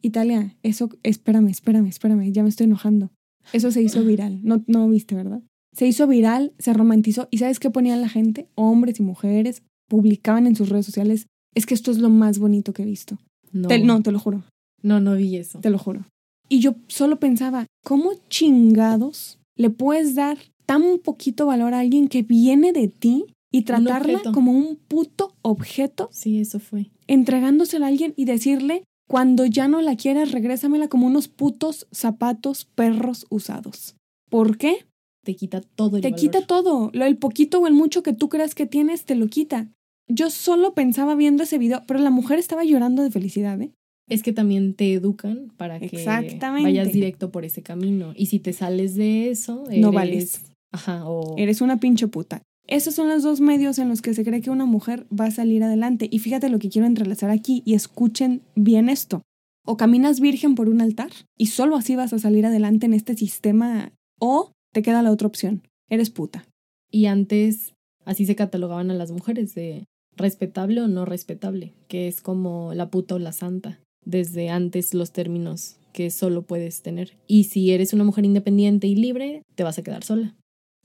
Italia, 0.03 0.55
eso, 0.61 0.89
espérame, 1.01 1.47
espérame, 1.47 1.87
espérame, 1.87 2.31
ya 2.31 2.43
me 2.43 2.49
estoy 2.49 2.65
enojando. 2.65 3.09
Eso 3.53 3.71
se 3.71 3.81
hizo 3.81 4.03
viral, 4.03 4.39
no, 4.43 4.63
no 4.67 4.87
viste, 4.89 5.15
¿verdad? 5.15 5.41
Se 5.73 5.87
hizo 5.87 6.07
viral, 6.07 6.53
se 6.59 6.73
romantizó 6.73 7.27
y 7.31 7.37
¿sabes 7.37 7.59
qué 7.59 7.69
ponían 7.69 8.01
la 8.01 8.09
gente? 8.09 8.47
Hombres 8.55 8.99
y 8.99 9.03
mujeres 9.03 9.63
publicaban 9.87 10.47
en 10.47 10.55
sus 10.55 10.69
redes 10.69 10.85
sociales, 10.85 11.27
es 11.55 11.65
que 11.65 11.73
esto 11.73 11.91
es 11.91 11.99
lo 11.99 12.09
más 12.09 12.39
bonito 12.39 12.73
que 12.73 12.83
he 12.83 12.85
visto. 12.85 13.17
No, 13.51 13.69
no 13.69 14.01
te 14.01 14.11
lo 14.11 14.19
juro. 14.19 14.43
No, 14.81 14.99
no 14.99 15.15
vi 15.15 15.37
eso. 15.37 15.59
Te 15.59 15.69
lo 15.69 15.77
juro. 15.77 16.05
Y 16.49 16.59
yo 16.59 16.75
solo 16.87 17.19
pensaba, 17.19 17.65
¿cómo 17.83 18.11
chingados 18.29 19.39
le 19.55 19.69
puedes 19.69 20.15
dar 20.15 20.37
tan 20.65 20.99
poquito 20.99 21.45
valor 21.45 21.73
a 21.73 21.79
alguien 21.79 22.07
que 22.07 22.21
viene 22.21 22.73
de 22.73 22.87
ti 22.87 23.25
y 23.51 23.63
tratarla 23.63 24.21
como 24.33 24.51
un 24.51 24.77
puto 24.87 25.35
objeto? 25.41 26.09
Sí, 26.11 26.39
eso 26.39 26.59
fue. 26.59 26.91
Entregándosela 27.07 27.85
a 27.85 27.89
alguien 27.89 28.13
y 28.17 28.25
decirle, 28.25 28.83
cuando 29.07 29.45
ya 29.45 29.67
no 29.67 29.81
la 29.81 29.95
quieras, 29.95 30.31
regrésamela 30.31 30.87
como 30.87 31.07
unos 31.07 31.27
putos 31.27 31.87
zapatos 31.91 32.65
perros 32.65 33.25
usados. 33.29 33.95
¿Por 34.29 34.57
qué? 34.57 34.85
Te 35.23 35.35
quita 35.35 35.61
todo 35.61 35.97
el 35.97 36.01
Te 36.03 36.13
quita 36.13 36.45
todo. 36.45 36.89
Lo, 36.93 37.05
el 37.05 37.17
poquito 37.17 37.59
o 37.59 37.67
el 37.67 37.73
mucho 37.73 38.03
que 38.03 38.13
tú 38.13 38.29
creas 38.29 38.55
que 38.55 38.65
tienes, 38.65 39.05
te 39.05 39.15
lo 39.15 39.27
quita. 39.27 39.69
Yo 40.09 40.29
solo 40.29 40.73
pensaba 40.73 41.15
viendo 41.15 41.43
ese 41.43 41.57
video, 41.57 41.83
pero 41.87 41.99
la 41.99 42.09
mujer 42.09 42.39
estaba 42.39 42.63
llorando 42.63 43.03
de 43.03 43.11
felicidad, 43.11 43.61
¿eh? 43.61 43.71
es 44.09 44.23
que 44.23 44.33
también 44.33 44.73
te 44.73 44.93
educan 44.93 45.51
para 45.57 45.79
que 45.79 46.03
vayas 46.05 46.91
directo 46.91 47.31
por 47.31 47.45
ese 47.45 47.61
camino. 47.61 48.13
Y 48.15 48.27
si 48.27 48.39
te 48.39 48.53
sales 48.53 48.95
de 48.95 49.29
eso, 49.29 49.63
no 49.69 49.91
vales. 49.91 50.53
Ajá, 50.71 51.07
o... 51.07 51.35
Eres 51.37 51.61
una 51.61 51.79
pinche 51.79 52.07
puta. 52.07 52.41
Esos 52.67 52.95
son 52.95 53.07
los 53.07 53.23
dos 53.23 53.39
medios 53.39 53.79
en 53.79 53.87
los 53.87 54.01
que 54.01 54.13
se 54.13 54.25
cree 54.25 54.41
que 54.41 54.49
una 54.49 54.65
mujer 54.65 55.07
va 55.07 55.25
a 55.25 55.31
salir 55.31 55.63
adelante. 55.63 56.07
Y 56.11 56.19
fíjate 56.19 56.49
lo 56.49 56.59
que 56.59 56.69
quiero 56.69 56.85
entrelazar 56.85 57.29
aquí 57.29 57.63
y 57.65 57.73
escuchen 57.73 58.41
bien 58.55 58.89
esto. 58.89 59.21
O 59.65 59.77
caminas 59.77 60.19
virgen 60.19 60.55
por 60.55 60.69
un 60.69 60.81
altar 60.81 61.09
y 61.37 61.47
solo 61.47 61.75
así 61.75 61.95
vas 61.95 62.13
a 62.13 62.19
salir 62.19 62.45
adelante 62.45 62.85
en 62.85 62.93
este 62.93 63.15
sistema. 63.15 63.93
O 64.19 64.51
te 64.73 64.81
queda 64.81 65.01
la 65.01 65.11
otra 65.11 65.27
opción. 65.27 65.63
Eres 65.89 66.09
puta. 66.09 66.45
Y 66.91 67.05
antes 67.05 67.73
así 68.05 68.25
se 68.25 68.35
catalogaban 68.35 68.91
a 68.91 68.95
las 68.95 69.11
mujeres 69.11 69.55
de 69.55 69.85
respetable 70.15 70.81
o 70.81 70.87
no 70.87 71.05
respetable, 71.05 71.73
que 71.87 72.07
es 72.07 72.21
como 72.21 72.73
la 72.73 72.89
puta 72.89 73.15
o 73.15 73.19
la 73.19 73.31
santa 73.31 73.79
desde 74.07 74.49
antes 74.49 74.93
los 74.93 75.11
términos 75.11 75.77
que 75.91 76.09
solo 76.11 76.43
puedes 76.43 76.81
tener. 76.81 77.17
Y 77.27 77.45
si 77.45 77.71
eres 77.71 77.93
una 77.93 78.03
mujer 78.03 78.25
independiente 78.25 78.87
y 78.87 78.95
libre, 78.95 79.43
te 79.55 79.63
vas 79.63 79.77
a 79.77 79.83
quedar 79.83 80.03
sola. 80.03 80.35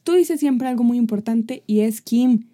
Tú 0.04 0.12
dices 0.12 0.40
siempre 0.40 0.68
algo 0.68 0.84
muy 0.84 0.98
importante 0.98 1.62
y 1.66 1.80
es, 1.80 2.00
Kim, 2.00 2.48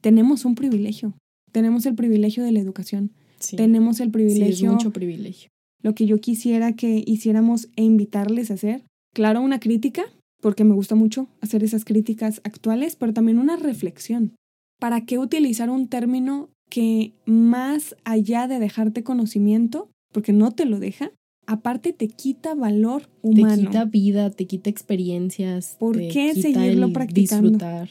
tenemos 0.00 0.44
un 0.44 0.54
privilegio. 0.54 1.14
Tenemos 1.50 1.86
el 1.86 1.94
privilegio 1.94 2.44
de 2.44 2.52
la 2.52 2.60
educación. 2.60 3.12
Tenemos 3.56 4.00
el 4.00 4.10
privilegio. 4.10 4.54
Sí, 4.54 4.64
es 4.64 4.70
mucho 4.70 4.92
privilegio. 4.92 5.48
Lo 5.82 5.94
que 5.94 6.06
yo 6.06 6.20
quisiera 6.20 6.74
que 6.74 7.02
hiciéramos 7.06 7.68
e 7.76 7.82
invitarles 7.82 8.50
a 8.50 8.54
hacer, 8.54 8.84
claro, 9.12 9.40
una 9.40 9.58
crítica, 9.58 10.04
porque 10.40 10.64
me 10.64 10.74
gusta 10.74 10.94
mucho 10.94 11.28
hacer 11.40 11.64
esas 11.64 11.84
críticas 11.84 12.40
actuales, 12.44 12.96
pero 12.96 13.12
también 13.12 13.38
una 13.38 13.56
reflexión. 13.56 14.34
¿Para 14.78 15.04
qué 15.04 15.18
utilizar 15.18 15.70
un 15.70 15.88
término 15.88 16.50
que 16.70 17.12
más 17.26 17.96
allá 18.04 18.48
de 18.48 18.58
dejarte 18.58 19.02
conocimiento, 19.02 19.90
porque 20.12 20.32
no 20.32 20.52
te 20.52 20.64
lo 20.64 20.78
deja, 20.78 21.12
aparte 21.52 21.92
te 21.92 22.08
quita 22.08 22.54
valor 22.54 23.08
humano. 23.22 23.56
Te 23.56 23.62
quita 23.62 23.84
vida, 23.84 24.30
te 24.30 24.46
quita 24.46 24.70
experiencias. 24.70 25.76
¿Por 25.78 25.96
qué 25.96 26.34
seguirlo 26.34 26.92
practicando? 26.92 27.50
Disfrutar. 27.50 27.88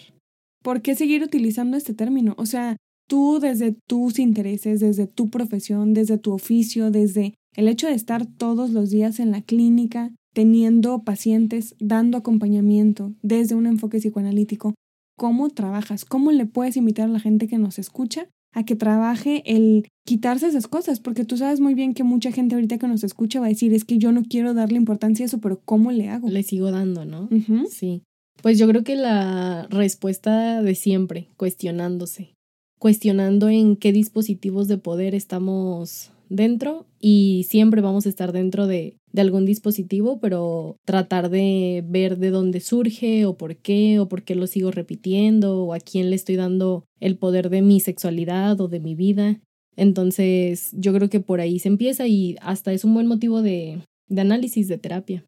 ¿Por 0.64 0.82
qué 0.82 0.96
seguir 0.96 1.24
utilizando 1.24 1.78
este 1.78 1.94
término? 1.94 2.36
O 2.38 2.46
sea, 2.46 2.78
tú 3.08 3.40
desde 3.40 3.76
tus 3.88 4.20
intereses, 4.20 4.80
desde 4.80 5.08
tu 5.08 5.30
profesión, 5.30 5.94
desde 5.94 6.18
tu 6.18 6.34
oficio, 6.34 6.92
desde 6.92 7.36
el 7.56 7.68
hecho 7.68 7.88
de 7.88 7.94
estar 7.94 8.26
todos 8.26 8.72
los 8.72 8.90
días 8.90 9.20
en 9.20 9.32
la 9.32 9.42
clínica, 9.42 10.12
teniendo 10.34 11.04
pacientes, 11.04 11.76
dando 11.80 12.18
acompañamiento 12.18 13.14
desde 13.22 13.56
un 13.56 13.66
enfoque 13.66 13.98
psicoanalítico, 13.98 14.74
¿cómo 15.18 15.50
trabajas? 15.50 16.06
¿Cómo 16.06 16.32
le 16.32 16.46
puedes 16.46 16.78
invitar 16.78 17.10
a 17.10 17.12
la 17.12 17.20
gente 17.20 17.48
que 17.48 17.58
nos 17.58 17.80
escucha 17.80 18.28
a 18.54 18.64
que 18.64 18.76
trabaje 18.76 19.44
el 19.46 19.88
quitarse 20.06 20.48
esas 20.48 20.68
cosas, 20.68 21.00
porque 21.00 21.26
tú 21.26 21.38
sabes 21.38 21.60
muy 21.60 21.74
bien 21.74 21.94
que 21.94 22.04
mucha 22.04 22.32
gente 22.32 22.56
ahorita 22.56 22.78
que 22.78 22.88
nos 22.88 23.04
escucha 23.04 23.40
va 23.40 23.46
a 23.46 23.50
decir, 23.50 23.74
es 23.74 23.86
que 23.86 23.98
yo 23.98 24.12
no 24.12 24.24
quiero 24.24 24.54
darle 24.54 24.78
importancia 24.78 25.24
a 25.24 25.28
eso, 25.28 25.40
pero 25.40 25.62
¿cómo 25.64 25.92
le 25.92 26.10
hago? 26.10 26.30
Le 26.30 26.44
sigo 26.44 26.72
dando, 26.72 27.06
¿no? 27.06 27.30
Sí. 27.70 28.04
Pues 28.42 28.58
yo 28.58 28.68
creo 28.68 28.84
que 28.84 28.96
la 28.96 29.68
respuesta 29.70 30.62
de 30.62 30.76
siempre, 30.76 31.30
cuestionándose, 31.38 32.34
cuestionando 32.80 33.50
en 33.50 33.76
qué 33.76 33.92
dispositivos 33.92 34.68
de 34.68 34.78
poder 34.78 35.14
estamos 35.14 36.12
dentro 36.32 36.88
y 37.00 37.46
siempre 37.50 37.82
vamos 37.82 38.06
a 38.06 38.10
estar 38.10 38.32
dentro 38.32 38.66
de, 38.66 38.98
algún 39.16 39.46
dispositivo, 39.46 40.20
pero 40.20 40.78
tratar 40.86 41.30
de 41.30 41.84
ver 41.86 42.18
de 42.18 42.30
dónde 42.30 42.62
surge 42.62 43.26
o 43.26 43.36
por 43.36 43.58
qué 43.58 44.00
o 44.00 44.08
por 44.08 44.24
qué 44.24 44.36
lo 44.36 44.48
sigo 44.48 44.72
repitiendo 44.72 45.66
o 45.66 45.74
a 45.74 45.80
quién 45.80 46.10
le 46.10 46.16
estoy 46.16 46.38
dando 46.38 46.86
el 47.02 47.18
poder 47.18 47.50
de 47.50 47.62
mi 47.62 47.82
sexualidad 47.82 48.60
o 48.62 48.70
de 48.70 48.80
mi 48.80 48.96
vida. 48.96 49.40
Entonces 49.76 50.70
yo 50.74 50.94
creo 50.94 51.10
que 51.10 51.20
por 51.20 51.42
ahí 51.42 51.60
se 51.60 51.68
empieza 51.68 52.08
y 52.08 52.38
hasta 52.42 52.72
es 52.72 52.86
un 52.86 52.94
buen 52.94 53.08
motivo 53.08 53.42
de 53.42 53.82
análisis, 54.16 54.70
de 54.70 54.78
terapia. 54.78 55.26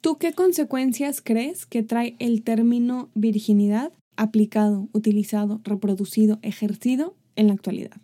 ¿Tú 0.00 0.18
qué 0.18 0.32
consecuencias 0.32 1.20
crees 1.22 1.64
que 1.64 1.84
trae 1.84 2.16
el 2.18 2.42
término 2.42 3.10
virginidad 3.14 3.92
aplicado, 4.16 4.88
utilizado, 4.92 5.60
reproducido, 5.62 6.40
ejercido 6.42 7.14
en 7.36 7.46
la 7.46 7.52
actualidad? 7.52 8.00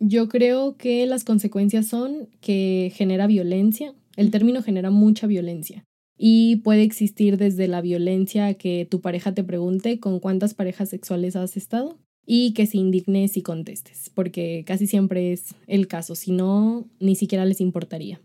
Yo 0.00 0.28
creo 0.28 0.76
que 0.76 1.06
las 1.06 1.24
consecuencias 1.24 1.86
son 1.86 2.28
que 2.40 2.92
genera 2.94 3.26
violencia. 3.26 3.94
El 4.16 4.30
término 4.30 4.62
genera 4.62 4.90
mucha 4.90 5.26
violencia. 5.26 5.84
Y 6.16 6.56
puede 6.56 6.82
existir 6.82 7.36
desde 7.36 7.68
la 7.68 7.80
violencia 7.80 8.54
que 8.54 8.86
tu 8.90 9.00
pareja 9.00 9.34
te 9.34 9.44
pregunte 9.44 10.00
con 10.00 10.18
cuántas 10.18 10.54
parejas 10.54 10.88
sexuales 10.88 11.36
has 11.36 11.56
estado 11.56 11.98
y 12.26 12.52
que 12.52 12.66
se 12.66 12.76
indigne 12.76 13.26
si 13.28 13.40
contestes, 13.40 14.10
porque 14.14 14.62
casi 14.66 14.86
siempre 14.86 15.32
es 15.32 15.54
el 15.66 15.88
caso, 15.88 16.14
si 16.14 16.32
no, 16.32 16.86
ni 17.00 17.14
siquiera 17.14 17.46
les 17.46 17.60
importaría. 17.60 18.20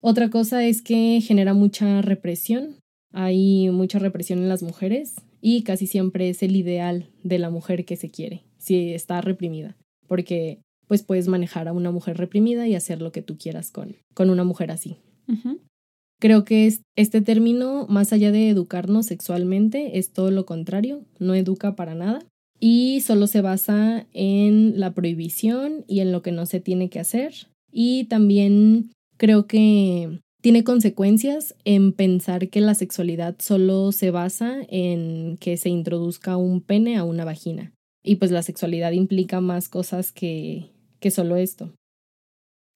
Otra 0.00 0.28
cosa 0.28 0.64
es 0.64 0.82
que 0.82 1.20
genera 1.22 1.54
mucha 1.54 2.02
represión, 2.02 2.76
hay 3.12 3.70
mucha 3.70 3.98
represión 3.98 4.40
en 4.40 4.48
las 4.50 4.62
mujeres 4.62 5.14
y 5.40 5.62
casi 5.62 5.86
siempre 5.86 6.28
es 6.28 6.42
el 6.42 6.54
ideal 6.54 7.08
de 7.24 7.38
la 7.38 7.48
mujer 7.48 7.84
que 7.84 7.96
se 7.96 8.10
quiere, 8.10 8.42
si 8.58 8.92
está 8.92 9.22
reprimida, 9.22 9.76
porque 10.06 10.60
pues 10.88 11.02
puedes 11.02 11.28
manejar 11.28 11.68
a 11.68 11.72
una 11.72 11.92
mujer 11.92 12.16
reprimida 12.16 12.66
y 12.66 12.74
hacer 12.74 13.00
lo 13.00 13.12
que 13.12 13.22
tú 13.22 13.36
quieras 13.38 13.70
con, 13.70 13.96
con 14.14 14.30
una 14.30 14.42
mujer 14.42 14.70
así. 14.70 14.96
Creo 16.20 16.44
que 16.44 16.72
este 16.96 17.20
término, 17.20 17.86
más 17.88 18.12
allá 18.12 18.32
de 18.32 18.48
educarnos 18.48 19.06
sexualmente, 19.06 19.98
es 19.98 20.12
todo 20.12 20.30
lo 20.30 20.46
contrario, 20.46 21.04
no 21.20 21.34
educa 21.34 21.76
para 21.76 21.94
nada 21.94 22.20
y 22.58 23.02
solo 23.02 23.26
se 23.28 23.40
basa 23.40 24.06
en 24.12 24.80
la 24.80 24.92
prohibición 24.94 25.84
y 25.86 26.00
en 26.00 26.10
lo 26.10 26.22
que 26.22 26.32
no 26.32 26.46
se 26.46 26.60
tiene 26.60 26.88
que 26.88 26.98
hacer. 26.98 27.34
Y 27.70 28.04
también 28.04 28.90
creo 29.16 29.46
que 29.46 30.18
tiene 30.40 30.64
consecuencias 30.64 31.54
en 31.64 31.92
pensar 31.92 32.48
que 32.48 32.60
la 32.60 32.74
sexualidad 32.74 33.36
solo 33.38 33.92
se 33.92 34.10
basa 34.10 34.56
en 34.68 35.36
que 35.38 35.56
se 35.56 35.68
introduzca 35.68 36.36
un 36.36 36.60
pene 36.60 36.96
a 36.96 37.04
una 37.04 37.24
vagina. 37.24 37.72
Y 38.02 38.16
pues 38.16 38.30
la 38.30 38.42
sexualidad 38.42 38.92
implica 38.92 39.40
más 39.40 39.68
cosas 39.68 40.12
que, 40.12 40.70
que 41.00 41.10
solo 41.10 41.36
esto. 41.36 41.72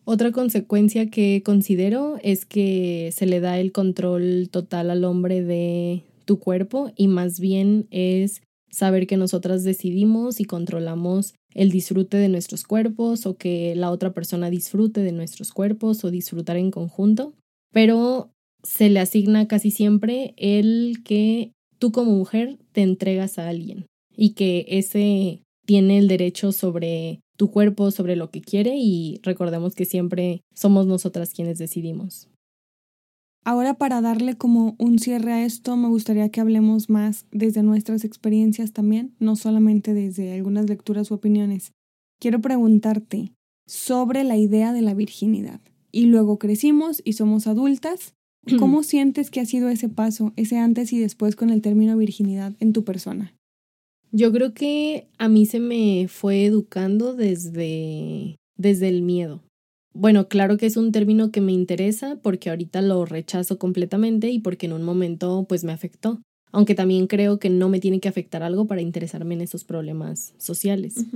Otra 0.05 0.33
consecuencia 0.33 1.11
que 1.11 1.43
considero 1.45 2.19
es 2.23 2.45
que 2.45 3.11
se 3.13 3.27
le 3.27 3.41
da 3.41 3.61
el 3.61 3.71
control 3.71 4.49
total 4.51 4.91
al 4.91 5.05
hombre 5.05 5.43
de 5.43 6.03
tu 6.25 6.39
cuerpo 6.39 6.91
y 6.97 7.07
más 7.07 7.39
bien 7.39 7.87
es 7.91 8.43
saber 8.71 9.07
que 9.07 9.17
nosotras 9.17 9.63
decidimos 9.63 10.41
y 10.41 10.45
controlamos 10.45 11.35
el 11.55 11.71
disfrute 11.71 12.17
de 12.17 12.29
nuestros 12.29 12.65
cuerpos 12.65 13.27
o 13.27 13.37
que 13.37 13.77
la 13.77 13.91
otra 13.91 14.13
persona 14.13 14.51
disfrute 14.51 15.03
de 15.03 15.13
nuestros 15.13 15.53
cuerpos 15.53 16.03
o 16.05 16.11
disfrutar 16.11 16.57
en 16.57 16.71
conjunto, 16.71 17.35
pero 17.73 18.31
se 18.63 18.89
le 18.89 19.01
asigna 19.01 19.47
casi 19.47 19.71
siempre 19.71 20.35
el 20.37 21.03
que 21.05 21.53
tú 21.79 21.93
como 21.93 22.13
mujer 22.13 22.59
te 22.73 22.83
entregas 22.83 23.39
a 23.39 23.49
alguien 23.49 23.87
y 24.17 24.31
que 24.31 24.65
ese 24.69 25.43
tiene 25.67 25.99
el 25.99 26.09
derecho 26.09 26.53
sobre 26.53 27.21
tu 27.43 27.51
cuerpo, 27.51 27.91
sobre 27.91 28.15
lo 28.15 28.31
que 28.31 28.41
quiere 28.41 28.77
y 28.77 29.19
recordemos 29.25 29.75
que 29.75 29.85
siempre 29.85 30.45
somos 30.55 30.87
nosotras 30.87 31.35
quienes 31.35 31.59
decidimos. 31.59 32.29
Ahora 33.45 33.75
para 33.75 34.01
darle 34.01 34.37
como 34.37 34.77
un 34.79 35.01
cierre 35.01 35.33
a 35.33 35.45
esto, 35.45 35.77
me 35.77 35.89
gustaría 35.89 36.29
que 36.29 36.41
hablemos 36.41 36.89
más 36.89 37.27
desde 37.33 37.65
nuestras 37.65 38.05
experiencias 38.05 38.73
también, 38.73 39.17
no 39.19 39.35
solamente 39.35 39.93
desde 39.93 40.33
algunas 40.33 40.69
lecturas 40.69 41.11
u 41.11 41.15
opiniones. 41.15 41.73
Quiero 42.21 42.41
preguntarte 42.41 43.33
sobre 43.67 44.23
la 44.23 44.37
idea 44.37 44.73
de 44.73 44.83
la 44.83 44.95
virginidad. 44.95 45.61
Y 45.91 46.05
luego 46.05 46.39
crecimos 46.39 47.03
y 47.05 47.15
somos 47.15 47.49
adultas. 47.49 48.15
¿Cómo 48.61 48.85
sientes 48.85 49.33
que 49.33 49.41
ha 49.41 49.47
sido 49.47 49.69
ese 49.69 49.89
paso, 49.89 50.33
ese 50.37 50.59
antes 50.59 50.93
y 50.93 51.01
después 51.01 51.35
con 51.35 51.51
el 51.51 51.61
término 51.61 51.97
virginidad 51.97 52.53
en 52.61 52.73
tu 52.73 52.85
persona? 52.85 53.35
Yo 54.15 54.31
creo 54.31 54.53
que 54.53 55.09
a 55.17 55.29
mí 55.29 55.47
se 55.47 55.59
me 55.59 56.07
fue 56.07 56.45
educando 56.45 57.15
desde, 57.15 58.37
desde 58.57 58.89
el 58.89 59.01
miedo. 59.01 59.43
Bueno, 59.95 60.29
claro 60.29 60.59
que 60.59 60.67
es 60.67 60.77
un 60.77 60.93
término 60.93 61.31
que 61.31 61.41
me 61.41 61.53
interesa 61.53 62.19
porque 62.23 62.51
ahorita 62.51 62.83
lo 62.83 63.07
rechazo 63.07 63.59
completamente 63.59 64.31
y 64.31 64.39
porque 64.39 64.67
en 64.67 64.75
un 64.75 64.83
momento 64.83 65.47
pues 65.49 65.65
me 65.65 65.73
afectó. 65.73 66.21
Aunque 66.51 66.75
también 66.75 67.07
creo 67.07 67.39
que 67.39 67.49
no 67.49 67.71
me 67.71 67.81
tiene 67.81 68.01
que 68.01 68.09
afectar 68.09 68.43
algo 68.43 68.67
para 68.67 68.83
interesarme 68.83 69.35
en 69.35 69.41
esos 69.41 69.65
problemas 69.65 70.35
sociales. 70.37 71.07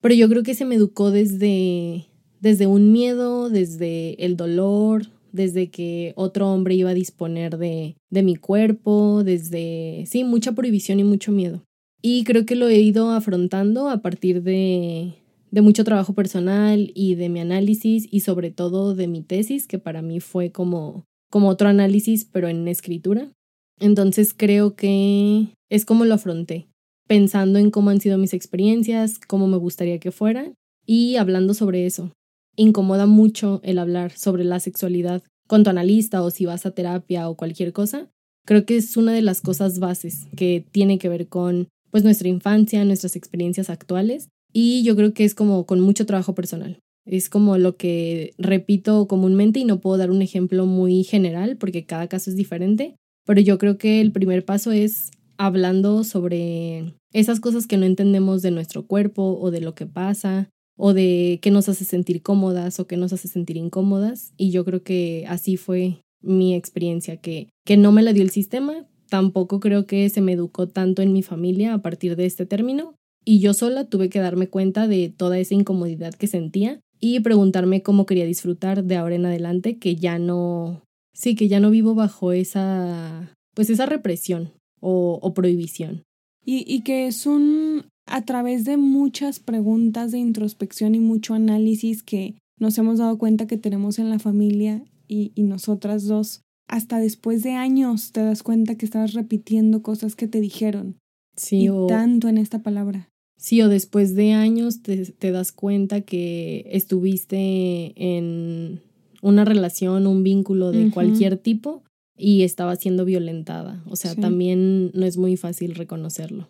Pero 0.00 0.14
yo 0.14 0.28
creo 0.28 0.44
que 0.44 0.54
se 0.54 0.64
me 0.64 0.76
educó 0.76 1.10
desde, 1.10 2.06
desde 2.40 2.68
un 2.68 2.92
miedo, 2.92 3.50
desde 3.50 4.24
el 4.24 4.36
dolor, 4.36 5.08
desde 5.32 5.70
que 5.70 6.12
otro 6.14 6.52
hombre 6.52 6.76
iba 6.76 6.90
a 6.90 6.94
disponer 6.94 7.58
de, 7.58 7.96
de 8.10 8.22
mi 8.22 8.36
cuerpo, 8.36 9.24
desde, 9.24 10.04
sí, 10.06 10.22
mucha 10.22 10.52
prohibición 10.52 11.00
y 11.00 11.04
mucho 11.04 11.32
miedo. 11.32 11.62
Y 12.08 12.22
creo 12.22 12.46
que 12.46 12.54
lo 12.54 12.68
he 12.68 12.78
ido 12.78 13.10
afrontando 13.10 13.88
a 13.88 13.98
partir 13.98 14.44
de, 14.44 15.14
de 15.50 15.60
mucho 15.60 15.82
trabajo 15.82 16.14
personal 16.14 16.92
y 16.94 17.16
de 17.16 17.28
mi 17.28 17.40
análisis 17.40 18.06
y 18.08 18.20
sobre 18.20 18.52
todo 18.52 18.94
de 18.94 19.08
mi 19.08 19.22
tesis, 19.22 19.66
que 19.66 19.80
para 19.80 20.02
mí 20.02 20.20
fue 20.20 20.52
como, 20.52 21.02
como 21.32 21.48
otro 21.48 21.68
análisis, 21.68 22.24
pero 22.24 22.46
en 22.46 22.68
escritura. 22.68 23.32
Entonces 23.80 24.34
creo 24.34 24.76
que 24.76 25.48
es 25.68 25.84
como 25.84 26.04
lo 26.04 26.14
afronté, 26.14 26.68
pensando 27.08 27.58
en 27.58 27.72
cómo 27.72 27.90
han 27.90 28.00
sido 28.00 28.18
mis 28.18 28.34
experiencias, 28.34 29.18
cómo 29.18 29.48
me 29.48 29.56
gustaría 29.56 29.98
que 29.98 30.12
fuera 30.12 30.52
y 30.86 31.16
hablando 31.16 31.54
sobre 31.54 31.86
eso. 31.86 32.12
Incomoda 32.54 33.06
mucho 33.06 33.60
el 33.64 33.80
hablar 33.80 34.12
sobre 34.12 34.44
la 34.44 34.60
sexualidad 34.60 35.24
con 35.48 35.64
tu 35.64 35.70
analista 35.70 36.22
o 36.22 36.30
si 36.30 36.46
vas 36.46 36.66
a 36.66 36.70
terapia 36.70 37.28
o 37.28 37.34
cualquier 37.34 37.72
cosa. 37.72 38.08
Creo 38.46 38.64
que 38.64 38.76
es 38.76 38.96
una 38.96 39.12
de 39.12 39.22
las 39.22 39.40
cosas 39.40 39.80
bases 39.80 40.28
que 40.36 40.64
tiene 40.70 40.98
que 40.98 41.08
ver 41.08 41.26
con 41.26 41.66
pues 41.90 42.04
nuestra 42.04 42.28
infancia, 42.28 42.84
nuestras 42.84 43.16
experiencias 43.16 43.70
actuales 43.70 44.28
y 44.52 44.82
yo 44.82 44.96
creo 44.96 45.12
que 45.12 45.24
es 45.24 45.34
como 45.34 45.66
con 45.66 45.80
mucho 45.80 46.06
trabajo 46.06 46.34
personal. 46.34 46.80
Es 47.04 47.28
como 47.28 47.56
lo 47.56 47.76
que 47.76 48.34
repito 48.36 49.06
comúnmente 49.06 49.60
y 49.60 49.64
no 49.64 49.80
puedo 49.80 49.96
dar 49.96 50.10
un 50.10 50.22
ejemplo 50.22 50.66
muy 50.66 51.04
general 51.04 51.56
porque 51.56 51.86
cada 51.86 52.08
caso 52.08 52.30
es 52.30 52.36
diferente, 52.36 52.96
pero 53.24 53.40
yo 53.40 53.58
creo 53.58 53.78
que 53.78 54.00
el 54.00 54.12
primer 54.12 54.44
paso 54.44 54.72
es 54.72 55.10
hablando 55.38 56.02
sobre 56.04 56.94
esas 57.12 57.40
cosas 57.40 57.66
que 57.66 57.76
no 57.76 57.86
entendemos 57.86 58.42
de 58.42 58.50
nuestro 58.50 58.86
cuerpo 58.86 59.38
o 59.40 59.50
de 59.50 59.60
lo 59.60 59.74
que 59.74 59.86
pasa 59.86 60.50
o 60.76 60.94
de 60.94 61.38
qué 61.42 61.50
nos 61.50 61.68
hace 61.68 61.84
sentir 61.84 62.22
cómodas 62.22 62.80
o 62.80 62.86
qué 62.86 62.96
nos 62.96 63.12
hace 63.12 63.28
sentir 63.28 63.56
incómodas 63.56 64.32
y 64.36 64.50
yo 64.50 64.64
creo 64.64 64.82
que 64.82 65.24
así 65.28 65.56
fue 65.56 66.00
mi 66.22 66.54
experiencia 66.54 67.18
que 67.18 67.48
que 67.64 67.76
no 67.76 67.92
me 67.92 68.02
la 68.02 68.12
dio 68.12 68.22
el 68.22 68.30
sistema, 68.30 68.86
tampoco 69.08 69.60
creo 69.60 69.86
que 69.86 70.08
se 70.10 70.20
me 70.20 70.32
educó 70.32 70.68
tanto 70.68 71.02
en 71.02 71.12
mi 71.12 71.22
familia 71.22 71.74
a 71.74 71.82
partir 71.82 72.16
de 72.16 72.26
este 72.26 72.46
término 72.46 72.94
y 73.24 73.40
yo 73.40 73.54
sola 73.54 73.84
tuve 73.84 74.08
que 74.08 74.20
darme 74.20 74.48
cuenta 74.48 74.86
de 74.86 75.12
toda 75.14 75.38
esa 75.38 75.54
incomodidad 75.54 76.14
que 76.14 76.26
sentía 76.26 76.80
y 77.00 77.20
preguntarme 77.20 77.82
cómo 77.82 78.06
quería 78.06 78.24
disfrutar 78.24 78.84
de 78.84 78.96
ahora 78.96 79.16
en 79.16 79.26
adelante 79.26 79.78
que 79.78 79.96
ya 79.96 80.18
no 80.18 80.82
sí 81.12 81.34
que 81.34 81.48
ya 81.48 81.60
no 81.60 81.70
vivo 81.70 81.94
bajo 81.94 82.32
esa 82.32 83.34
pues 83.54 83.70
esa 83.70 83.86
represión 83.86 84.52
o, 84.80 85.32
prohibición. 85.34 86.04
Y, 86.44 86.64
y 86.72 86.82
que 86.82 87.08
es 87.08 87.26
un 87.26 87.86
a 88.06 88.24
través 88.24 88.64
de 88.64 88.76
muchas 88.76 89.40
preguntas 89.40 90.12
de 90.12 90.18
introspección 90.18 90.94
y 90.94 91.00
mucho 91.00 91.34
análisis 91.34 92.04
que 92.04 92.36
nos 92.60 92.78
hemos 92.78 92.98
dado 92.98 93.18
cuenta 93.18 93.48
que 93.48 93.56
tenemos 93.56 93.98
en 93.98 94.10
la 94.10 94.20
familia 94.20 94.84
y, 95.08 95.32
y 95.34 95.42
nosotras 95.42 96.04
dos 96.04 96.42
hasta 96.68 96.98
después 96.98 97.42
de 97.42 97.52
años 97.52 98.12
te 98.12 98.22
das 98.22 98.42
cuenta 98.42 98.76
que 98.76 98.86
estabas 98.86 99.12
repitiendo 99.12 99.82
cosas 99.82 100.16
que 100.16 100.28
te 100.28 100.40
dijeron 100.40 100.96
sí 101.36 101.68
y 101.68 101.86
tanto 101.88 102.28
en 102.28 102.38
esta 102.38 102.62
palabra 102.62 103.08
Sí, 103.38 103.60
o 103.60 103.68
después 103.68 104.14
de 104.14 104.32
años 104.32 104.80
te, 104.80 104.96
te, 105.12 105.30
das 105.30 105.52
cuenta 105.52 106.00
que 106.00 106.66
estuviste 106.70 107.92
en 107.96 108.80
una 109.20 109.44
relación, 109.44 110.06
un 110.06 110.22
vínculo 110.22 110.72
de 110.72 110.90
cualquier 110.90 111.36
tipo 111.36 111.82
y 112.16 112.42
estaba 112.42 112.76
siendo 112.76 113.04
violentada. 113.04 113.82
O 113.86 113.96
sea, 113.96 114.14
también 114.14 114.90
no 114.94 115.04
es 115.04 115.18
muy 115.18 115.36
fácil 115.36 115.74
reconocerlo. 115.74 116.48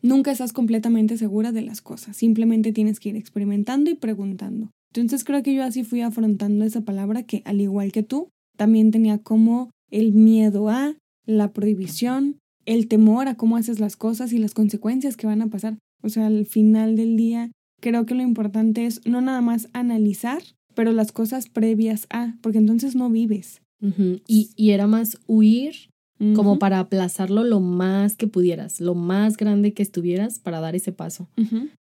Nunca 0.00 0.30
estás 0.30 0.52
completamente 0.52 1.16
segura 1.16 1.50
de 1.50 1.62
las 1.62 1.80
cosas, 1.80 2.16
simplemente 2.16 2.72
tienes 2.72 3.00
que 3.00 3.08
ir 3.08 3.16
experimentando 3.16 3.90
y 3.90 3.94
preguntando. 3.94 4.70
Entonces 4.94 5.24
creo 5.24 5.42
que 5.42 5.54
yo 5.54 5.64
así 5.64 5.82
fui 5.82 6.02
afrontando 6.02 6.64
esa 6.64 6.82
palabra 6.82 7.24
que, 7.24 7.42
al 7.46 7.60
igual 7.60 7.90
que 7.90 8.04
tú, 8.04 8.28
también 8.56 8.90
tenía 8.90 9.18
como 9.18 9.70
el 9.90 10.12
miedo 10.12 10.68
a 10.68 10.94
la 11.26 11.52
prohibición, 11.52 12.38
el 12.66 12.88
temor 12.88 13.28
a 13.28 13.36
cómo 13.36 13.56
haces 13.56 13.80
las 13.80 13.96
cosas 13.96 14.32
y 14.32 14.38
las 14.38 14.54
consecuencias 14.54 15.16
que 15.16 15.26
van 15.26 15.42
a 15.42 15.48
pasar. 15.48 15.78
O 16.02 16.08
sea, 16.08 16.26
al 16.26 16.46
final 16.46 16.96
del 16.96 17.16
día 17.16 17.50
creo 17.80 18.06
que 18.06 18.14
lo 18.14 18.22
importante 18.22 18.86
es 18.86 19.00
no 19.06 19.20
nada 19.20 19.40
más 19.40 19.68
analizar, 19.72 20.42
pero 20.74 20.92
las 20.92 21.12
cosas 21.12 21.48
previas 21.48 22.06
a, 22.10 22.36
porque 22.40 22.58
entonces 22.58 22.94
no 22.96 23.10
vives. 23.10 23.60
y, 24.26 24.50
y, 24.56 24.70
era 24.70 24.86
más 24.86 25.18
huir 25.26 25.74
como 26.34 26.58
para 26.58 26.78
aplazarlo 26.78 27.44
lo 27.44 27.60
más 27.60 28.16
que 28.16 28.26
pudieras, 28.26 28.80
lo 28.80 28.94
más 28.94 29.36
grande 29.36 29.74
que 29.74 29.82
estuvieras 29.82 30.38
para 30.38 30.60
dar 30.60 30.74
ese 30.74 30.90
paso. 30.90 31.28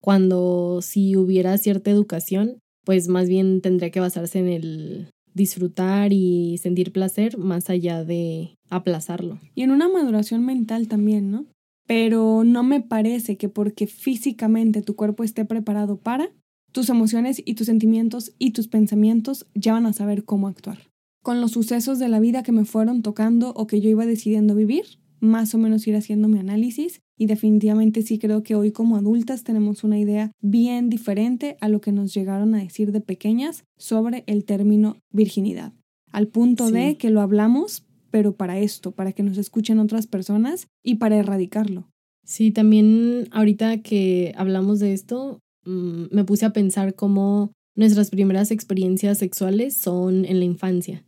Cuando 0.00 0.80
si 0.80 1.16
hubiera 1.16 1.58
cierta 1.58 1.90
educación, 1.90 2.58
pues 2.84 3.08
más 3.08 3.28
bien 3.28 3.60
tendría 3.60 3.90
que 3.90 4.00
basarse 4.00 4.38
en 4.38 4.48
el 4.48 5.08
disfrutar 5.35 6.12
y 6.12 6.59
sentir 6.59 6.92
placer 6.92 7.37
más 7.37 7.68
allá 7.68 8.05
de 8.05 8.57
aplazarlo. 8.70 9.40
Y 9.55 9.62
en 9.62 9.70
una 9.70 9.88
maduración 9.88 10.44
mental 10.44 10.88
también, 10.88 11.31
¿no? 11.31 11.47
Pero 11.87 12.44
no 12.44 12.62
me 12.62 12.81
parece 12.81 13.37
que 13.37 13.49
porque 13.49 13.87
físicamente 13.87 14.81
tu 14.81 14.97
cuerpo 14.97 15.23
esté 15.23 15.44
preparado 15.44 15.99
para, 15.99 16.31
tus 16.73 16.88
emociones 16.88 17.42
y 17.44 17.55
tus 17.55 17.66
sentimientos 17.66 18.35
y 18.38 18.51
tus 18.51 18.68
pensamientos 18.68 19.47
ya 19.55 19.75
van 19.75 19.87
a 19.87 19.92
saber 19.92 20.25
cómo 20.25 20.49
actuar. 20.49 20.90
Con 21.23 21.40
los 21.40 21.53
sucesos 21.53 21.99
de 21.99 22.09
la 22.09 22.20
vida 22.20 22.42
que 22.42 22.53
me 22.53 22.64
fueron 22.64 23.03
tocando 23.03 23.53
o 23.55 23.66
que 23.66 23.81
yo 23.81 23.90
iba 23.90 24.07
decidiendo 24.07 24.55
vivir, 24.55 24.85
más 25.20 25.55
o 25.55 25.59
menos 25.59 25.87
ir 25.87 25.97
haciendo 25.97 26.29
mi 26.29 26.38
análisis 26.38 27.01
y 27.16 27.27
definitivamente 27.27 28.03
sí 28.03 28.18
creo 28.18 28.42
que 28.42 28.55
hoy 28.55 28.72
como 28.72 28.96
adultas 28.96 29.44
tenemos 29.44 29.85
una 29.85 29.98
idea 29.98 30.33
bien 30.40 30.90
diferente 30.90 31.57
a 31.61 31.68
lo 31.68 31.81
que 31.81 31.92
nos 31.92 32.12
llegaron 32.14 32.55
a 32.55 32.59
decir 32.59 32.92
de 32.92 33.00
pequeñas 33.00 33.64
sobre 33.79 34.24
el 34.27 34.44
término 34.44 34.96
virginidad. 35.11 35.72
Al 36.11 36.29
punto 36.29 36.70
de 36.70 36.96
que 36.96 37.11
lo 37.11 37.20
hablamos, 37.20 37.85
pero 38.11 38.37
para 38.37 38.59
esto, 38.59 38.92
para 38.92 39.12
que 39.12 39.22
nos 39.22 39.38
escuchen 39.38 39.81
otras 39.81 40.07
personas 40.07 40.68
y 40.83 40.96
para 40.96 41.16
erradicarlo. 41.16 41.88
Sí, 42.24 42.50
también 42.50 43.29
ahorita 43.33 43.83
que 43.83 44.33
hablamos 44.37 44.79
de 44.79 44.92
esto, 44.92 45.40
mm, 45.66 46.05
me 46.11 46.24
puse 46.24 46.46
a 46.46 46.53
pensar 46.53 46.94
cómo 46.94 47.53
nuestras 47.77 48.11
primeras 48.11 48.50
experiencias 48.50 49.18
sexuales 49.18 49.77
son 49.77 50.24
en 50.24 50.38
la 50.38 50.44
infancia. 50.44 51.05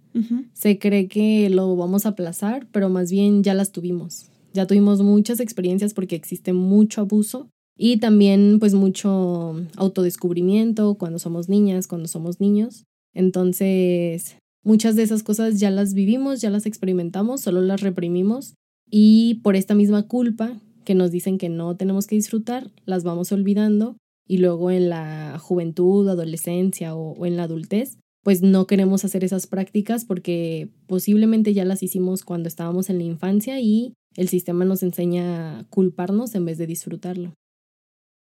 Se 0.55 0.79
cree 0.79 1.09
que 1.09 1.51
lo 1.51 1.77
vamos 1.77 2.07
a 2.07 2.11
aplazar, 2.11 2.66
pero 2.73 2.88
más 2.88 3.11
bien 3.11 3.42
ya 3.42 3.53
las 3.53 3.71
tuvimos. 3.71 4.31
Ya 4.57 4.66
tuvimos 4.66 5.03
muchas 5.03 5.38
experiencias 5.38 5.95
porque 5.95 6.16
existe 6.16 6.53
mucho 6.53 7.03
abuso 7.03 7.49
y 7.79 7.99
también 7.99 8.59
pues 8.59 8.75
mucho 8.75 9.55
autodescubrimiento 9.77 10.97
cuando 10.97 11.19
somos 11.19 11.49
niñas, 11.49 11.87
cuando 11.87 12.09
somos 12.09 12.40
niños. 12.40 12.85
Entonces, 13.14 14.37
muchas 14.64 14.97
de 14.97 15.03
esas 15.03 15.23
cosas 15.23 15.61
ya 15.61 15.71
las 15.71 15.95
vivimos, 15.95 16.40
ya 16.40 16.51
las 16.51 16.66
experimentamos, 16.66 17.42
solo 17.42 17.61
las 17.61 17.83
reprimimos 17.83 18.55
y 18.90 19.40
por 19.42 19.57
esta 19.57 19.75
misma 19.75 20.09
culpa 20.09 20.59
que 20.85 20.95
nos 20.95 21.11
dicen 21.11 21.38
que 21.38 21.49
no 21.49 21.77
tenemos 21.77 22.07
que 22.07 22.16
disfrutar, 22.16 22.71
las 22.85 23.05
vamos 23.05 23.33
olvidando 23.33 23.97
y 24.27 24.38
luego 24.38 24.71
en 24.71 24.88
la 24.88 25.38
juventud, 25.38 26.09
adolescencia 26.09 26.95
o, 26.95 27.12
o 27.12 27.27
en 27.27 27.37
la 27.37 27.45
adultez, 27.45 27.99
pues 28.27 28.42
no 28.42 28.66
queremos 28.66 29.05
hacer 29.05 29.23
esas 29.23 29.47
prácticas 29.47 30.05
porque 30.05 30.69
posiblemente 30.88 31.55
ya 31.55 31.64
las 31.64 31.83
hicimos 31.83 32.25
cuando 32.25 32.49
estábamos 32.49 32.90
en 32.90 32.99
la 32.99 33.05
infancia 33.05 33.61
y 33.61 33.95
el 34.16 34.29
sistema 34.29 34.64
nos 34.64 34.83
enseña 34.83 35.61
a 35.61 35.64
culparnos 35.64 36.35
en 36.35 36.44
vez 36.44 36.59
de 36.59 36.66
disfrutarlo. 36.66 37.35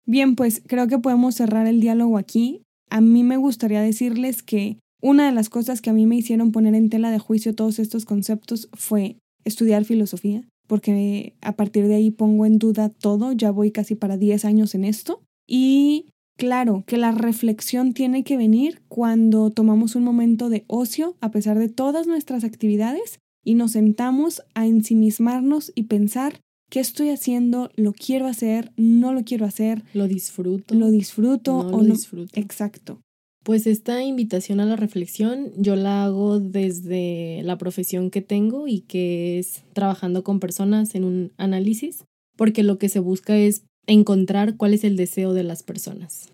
Bien, 0.06 0.36
pues 0.36 0.62
creo 0.66 0.86
que 0.86 0.98
podemos 0.98 1.34
cerrar 1.34 1.66
el 1.66 1.80
diálogo 1.80 2.18
aquí. 2.18 2.62
A 2.90 3.00
mí 3.00 3.22
me 3.22 3.36
gustaría 3.36 3.80
decirles 3.80 4.42
que 4.42 4.78
una 5.00 5.26
de 5.26 5.32
las 5.32 5.48
cosas 5.48 5.80
que 5.80 5.90
a 5.90 5.92
mí 5.92 6.06
me 6.06 6.16
hicieron 6.16 6.52
poner 6.52 6.74
en 6.74 6.90
tela 6.90 7.10
de 7.10 7.18
juicio 7.18 7.54
todos 7.54 7.78
estos 7.78 8.04
conceptos 8.04 8.68
fue 8.72 9.18
estudiar 9.44 9.84
filosofía, 9.84 10.42
porque 10.66 11.34
a 11.42 11.52
partir 11.52 11.88
de 11.88 11.96
ahí 11.96 12.10
pongo 12.10 12.46
en 12.46 12.58
duda 12.58 12.88
todo, 12.88 13.32
ya 13.32 13.50
voy 13.50 13.70
casi 13.70 13.94
para 13.94 14.16
10 14.16 14.44
años 14.44 14.74
en 14.74 14.84
esto. 14.84 15.22
Y 15.46 16.06
claro, 16.38 16.84
que 16.86 16.96
la 16.96 17.12
reflexión 17.12 17.92
tiene 17.92 18.24
que 18.24 18.36
venir 18.36 18.82
cuando 18.88 19.50
tomamos 19.50 19.94
un 19.94 20.04
momento 20.04 20.48
de 20.48 20.64
ocio, 20.66 21.16
a 21.20 21.30
pesar 21.30 21.58
de 21.58 21.68
todas 21.68 22.06
nuestras 22.06 22.44
actividades, 22.44 23.18
y 23.44 23.54
nos 23.54 23.72
sentamos 23.72 24.42
a 24.54 24.66
ensimismarnos 24.66 25.72
y 25.74 25.84
pensar 25.84 26.40
qué 26.70 26.80
estoy 26.80 27.10
haciendo, 27.10 27.70
lo 27.76 27.92
quiero 27.92 28.26
hacer, 28.26 28.72
no 28.76 29.12
lo 29.12 29.22
quiero 29.24 29.46
hacer, 29.46 29.84
lo 29.92 30.08
disfruto, 30.08 30.74
lo 30.74 30.90
disfruto 30.90 31.58
o 31.58 31.82
no. 31.82 31.94
Disfruto. 31.94 32.40
Exacto. 32.40 33.00
Pues 33.44 33.66
esta 33.66 34.02
invitación 34.02 34.58
a 34.60 34.64
la 34.64 34.74
reflexión 34.74 35.52
yo 35.58 35.76
la 35.76 36.04
hago 36.04 36.40
desde 36.40 37.42
la 37.42 37.58
profesión 37.58 38.10
que 38.10 38.22
tengo 38.22 38.66
y 38.66 38.80
que 38.80 39.38
es 39.38 39.64
trabajando 39.74 40.24
con 40.24 40.40
personas 40.40 40.94
en 40.94 41.04
un 41.04 41.32
análisis, 41.36 42.04
porque 42.36 42.62
lo 42.62 42.78
que 42.78 42.88
se 42.88 43.00
busca 43.00 43.36
es 43.36 43.64
encontrar 43.86 44.56
cuál 44.56 44.72
es 44.72 44.82
el 44.82 44.96
deseo 44.96 45.34
de 45.34 45.42
las 45.42 45.62
personas. 45.62 46.32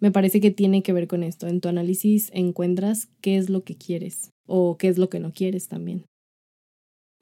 Me 0.00 0.10
parece 0.10 0.40
que 0.40 0.50
tiene 0.50 0.82
que 0.82 0.92
ver 0.92 1.06
con 1.06 1.22
esto. 1.22 1.46
En 1.46 1.60
tu 1.60 1.68
análisis 1.68 2.30
encuentras 2.34 3.08
qué 3.20 3.36
es 3.36 3.50
lo 3.50 3.62
que 3.62 3.76
quieres 3.76 4.30
o 4.46 4.76
qué 4.78 4.88
es 4.88 4.98
lo 4.98 5.08
que 5.08 5.20
no 5.20 5.32
quieres 5.32 5.68
también. 5.68 6.04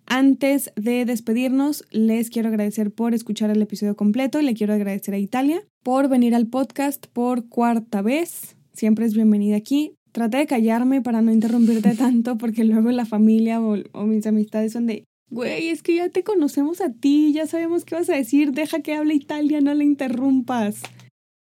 Antes 0.09 0.71
de 0.77 1.05
despedirnos, 1.05 1.85
les 1.91 2.31
quiero 2.31 2.49
agradecer 2.49 2.93
por 2.93 3.13
escuchar 3.13 3.51
el 3.51 3.61
episodio 3.61 3.97
completo 3.97 4.41
y 4.41 4.45
le 4.45 4.55
quiero 4.55 4.73
agradecer 4.73 5.15
a 5.15 5.19
Italia 5.19 5.67
por 5.83 6.09
venir 6.09 6.37
al 6.37 6.47
podcast 6.47 7.07
por 7.09 7.49
cuarta 7.49 8.03
vez. 8.03 8.57
Siempre 8.73 9.05
es 9.05 9.15
bienvenida 9.15 9.57
aquí. 9.57 9.95
Traté 10.13 10.39
de 10.39 10.47
callarme 10.47 11.03
para 11.03 11.23
no 11.23 11.33
interrumpirte 11.33 11.95
tanto 11.99 12.39
porque 12.39 12.63
luego 12.63 12.93
la 12.93 13.05
familia 13.05 13.61
o, 13.61 14.07
mis 14.07 14.27
amistades 14.29 14.75
son 14.75 14.87
de, 14.87 15.03
güey, 15.29 15.69
es 15.69 15.83
que 15.83 15.97
ya 15.97 16.09
te 16.09 16.23
conocemos 16.23 16.81
a 16.81 16.93
ti, 16.93 17.33
ya 17.33 17.49
sabemos 17.49 17.85
qué 17.85 17.97
vas 17.97 18.09
a 18.09 18.15
decir, 18.15 18.53
deja 18.53 18.83
que 18.83 18.95
hable 18.95 19.13
Italia, 19.13 19.61
no 19.61 19.75
le 19.75 19.85
interrumpas. 19.85 20.83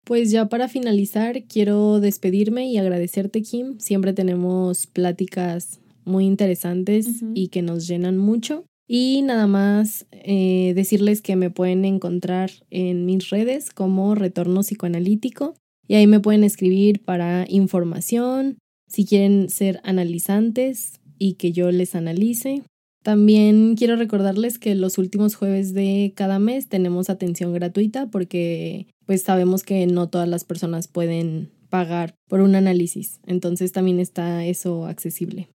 Pues 0.04 0.30
ya 0.30 0.48
para 0.48 0.68
finalizar, 0.68 1.44
quiero 1.44 1.98
despedirme 1.98 2.68
y 2.68 2.78
agradecerte, 2.78 3.42
Kim. 3.42 3.78
Siempre 3.80 4.12
tenemos 4.12 4.86
pláticas 4.86 5.81
muy 6.04 6.24
interesantes 6.26 7.22
y 7.34 7.48
que 7.48 7.62
nos 7.62 7.86
llenan 7.86 8.18
mucho. 8.18 8.64
Y 8.88 9.22
nada 9.22 9.46
más 9.46 10.06
eh, 10.10 10.72
decirles 10.74 11.22
que 11.22 11.36
me 11.36 11.50
pueden 11.50 11.84
encontrar 11.84 12.50
en 12.70 13.06
mis 13.06 13.30
redes 13.30 13.70
como 13.70 14.14
Retorno 14.14 14.60
Psicoanalítico 14.60 15.54
y 15.88 15.94
ahí 15.94 16.06
me 16.06 16.20
pueden 16.20 16.44
escribir 16.44 17.02
para 17.04 17.46
información, 17.48 18.58
si 18.88 19.06
quieren 19.06 19.48
ser 19.48 19.80
analizantes 19.84 21.00
y 21.18 21.34
que 21.34 21.52
yo 21.52 21.70
les 21.70 21.94
analice. 21.94 22.62
También 23.02 23.74
quiero 23.76 23.96
recordarles 23.96 24.58
que 24.58 24.74
los 24.74 24.98
últimos 24.98 25.34
jueves 25.34 25.74
de 25.74 26.12
cada 26.14 26.38
mes 26.38 26.68
tenemos 26.68 27.10
atención 27.10 27.52
gratuita 27.52 28.10
porque 28.10 28.86
pues 29.06 29.22
sabemos 29.22 29.64
que 29.64 29.86
no 29.86 30.08
todas 30.08 30.28
las 30.28 30.44
personas 30.44 30.86
pueden 30.86 31.50
pagar 31.68 32.14
por 32.28 32.40
un 32.40 32.54
análisis, 32.54 33.20
entonces 33.26 33.72
también 33.72 33.98
está 33.98 34.44
eso 34.44 34.86
accesible. 34.86 35.48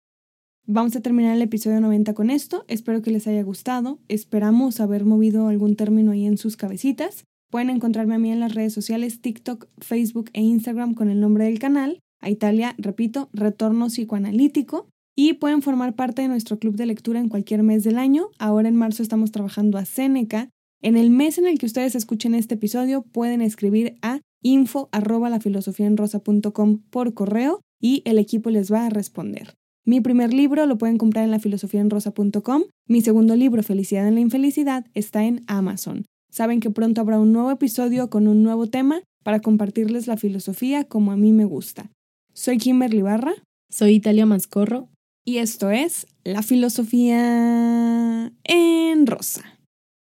Vamos 0.67 0.97
a 0.97 1.03
terminar 1.03 1.37
el 1.37 1.43
episodio 1.43 1.79
90 1.83 2.15
con 2.15 2.31
esto. 2.31 2.65
Espero 2.69 3.03
que 3.03 3.11
les 3.11 3.27
haya 3.27 3.43
gustado. 3.43 3.99
Esperamos 4.09 4.81
haber 4.81 5.05
movido 5.05 5.49
algún 5.49 5.77
término 5.77 6.13
ahí 6.13 6.25
en 6.25 6.39
sus 6.39 6.57
cabecitas. 6.57 7.25
Pueden 7.51 7.69
encontrarme 7.69 8.15
a 8.15 8.19
mí 8.19 8.33
en 8.33 8.41
las 8.41 8.55
redes 8.55 8.73
sociales 8.73 9.21
TikTok, 9.21 9.67
Facebook 9.77 10.31
e 10.33 10.41
Instagram 10.41 10.95
con 10.95 11.11
el 11.11 11.21
nombre 11.21 11.45
del 11.45 11.59
canal. 11.59 12.01
A 12.23 12.31
Italia, 12.31 12.75
repito, 12.79 13.29
Retorno 13.35 13.89
Psicoanalítico. 13.89 14.89
Y 15.15 15.35
pueden 15.35 15.61
formar 15.61 15.95
parte 15.97 16.23
de 16.23 16.29
nuestro 16.29 16.59
club 16.59 16.77
de 16.77 16.87
lectura 16.87 17.21
en 17.21 17.29
cualquier 17.29 17.63
mes 17.63 17.85
del 17.85 17.99
año. 17.99 18.29
Ahora 18.39 18.71
en 18.71 18.77
marzo 18.77 19.03
estamos 19.03 19.33
trabajando 19.33 19.77
a 19.77 19.85
Seneca. 19.85 20.49
En 20.81 20.97
el 20.97 21.11
mes 21.11 21.37
en 21.37 21.47
el 21.47 21.59
que 21.59 21.67
ustedes 21.67 21.95
escuchen 21.95 22.35
este 22.35 22.55
episodio 22.55 23.03
pueden 23.03 23.43
escribir 23.43 23.99
a 24.01 24.21
info 24.43 24.89
por 26.91 27.15
correo 27.15 27.61
y 27.83 28.03
el 28.07 28.19
equipo 28.19 28.49
les 28.49 28.73
va 28.73 28.87
a 28.87 28.91
responder. 28.91 29.53
Mi 29.87 30.01
primer 30.01 30.33
libro 30.33 30.65
lo 30.65 30.79
pueden 30.79 30.97
comprar 30.97 31.25
en 31.25 31.31
lafilosofiaenrosa.com. 31.31 32.63
Mi 32.89 33.03
segundo 33.03 33.37
libro, 33.37 33.63
Felicidad 33.63 34.09
en 34.09 34.15
la 34.15 34.21
Infelicidad, 34.21 34.87
está 34.95 35.25
en 35.25 35.43
Amazon. 35.47 36.07
Saben 36.31 36.61
que 36.61 36.71
pronto 36.71 37.03
habrá 37.03 37.21
un 37.21 37.33
nuevo 37.33 37.51
episodio 37.51 38.09
con 38.09 38.27
un 38.27 38.43
nuevo 38.43 38.67
tema 38.67 39.03
para 39.23 39.41
compartirles 39.41 40.07
la 40.07 40.17
filosofía 40.17 40.85
como 40.85 41.13
a 41.13 41.17
mí 41.17 41.33
me 41.33 41.45
gusta. 41.45 41.91
Soy 42.33 42.57
Kimberly 42.57 43.03
Barra. 43.03 43.35
Soy 43.71 43.93
Italia 43.93 44.25
Mascorro. 44.25 44.89
Y 45.25 45.39
esto 45.39 45.71
es 45.71 46.07
La 46.23 46.43
Filosofía 46.43 48.33
en 48.45 49.07
Rosa. 49.07 49.54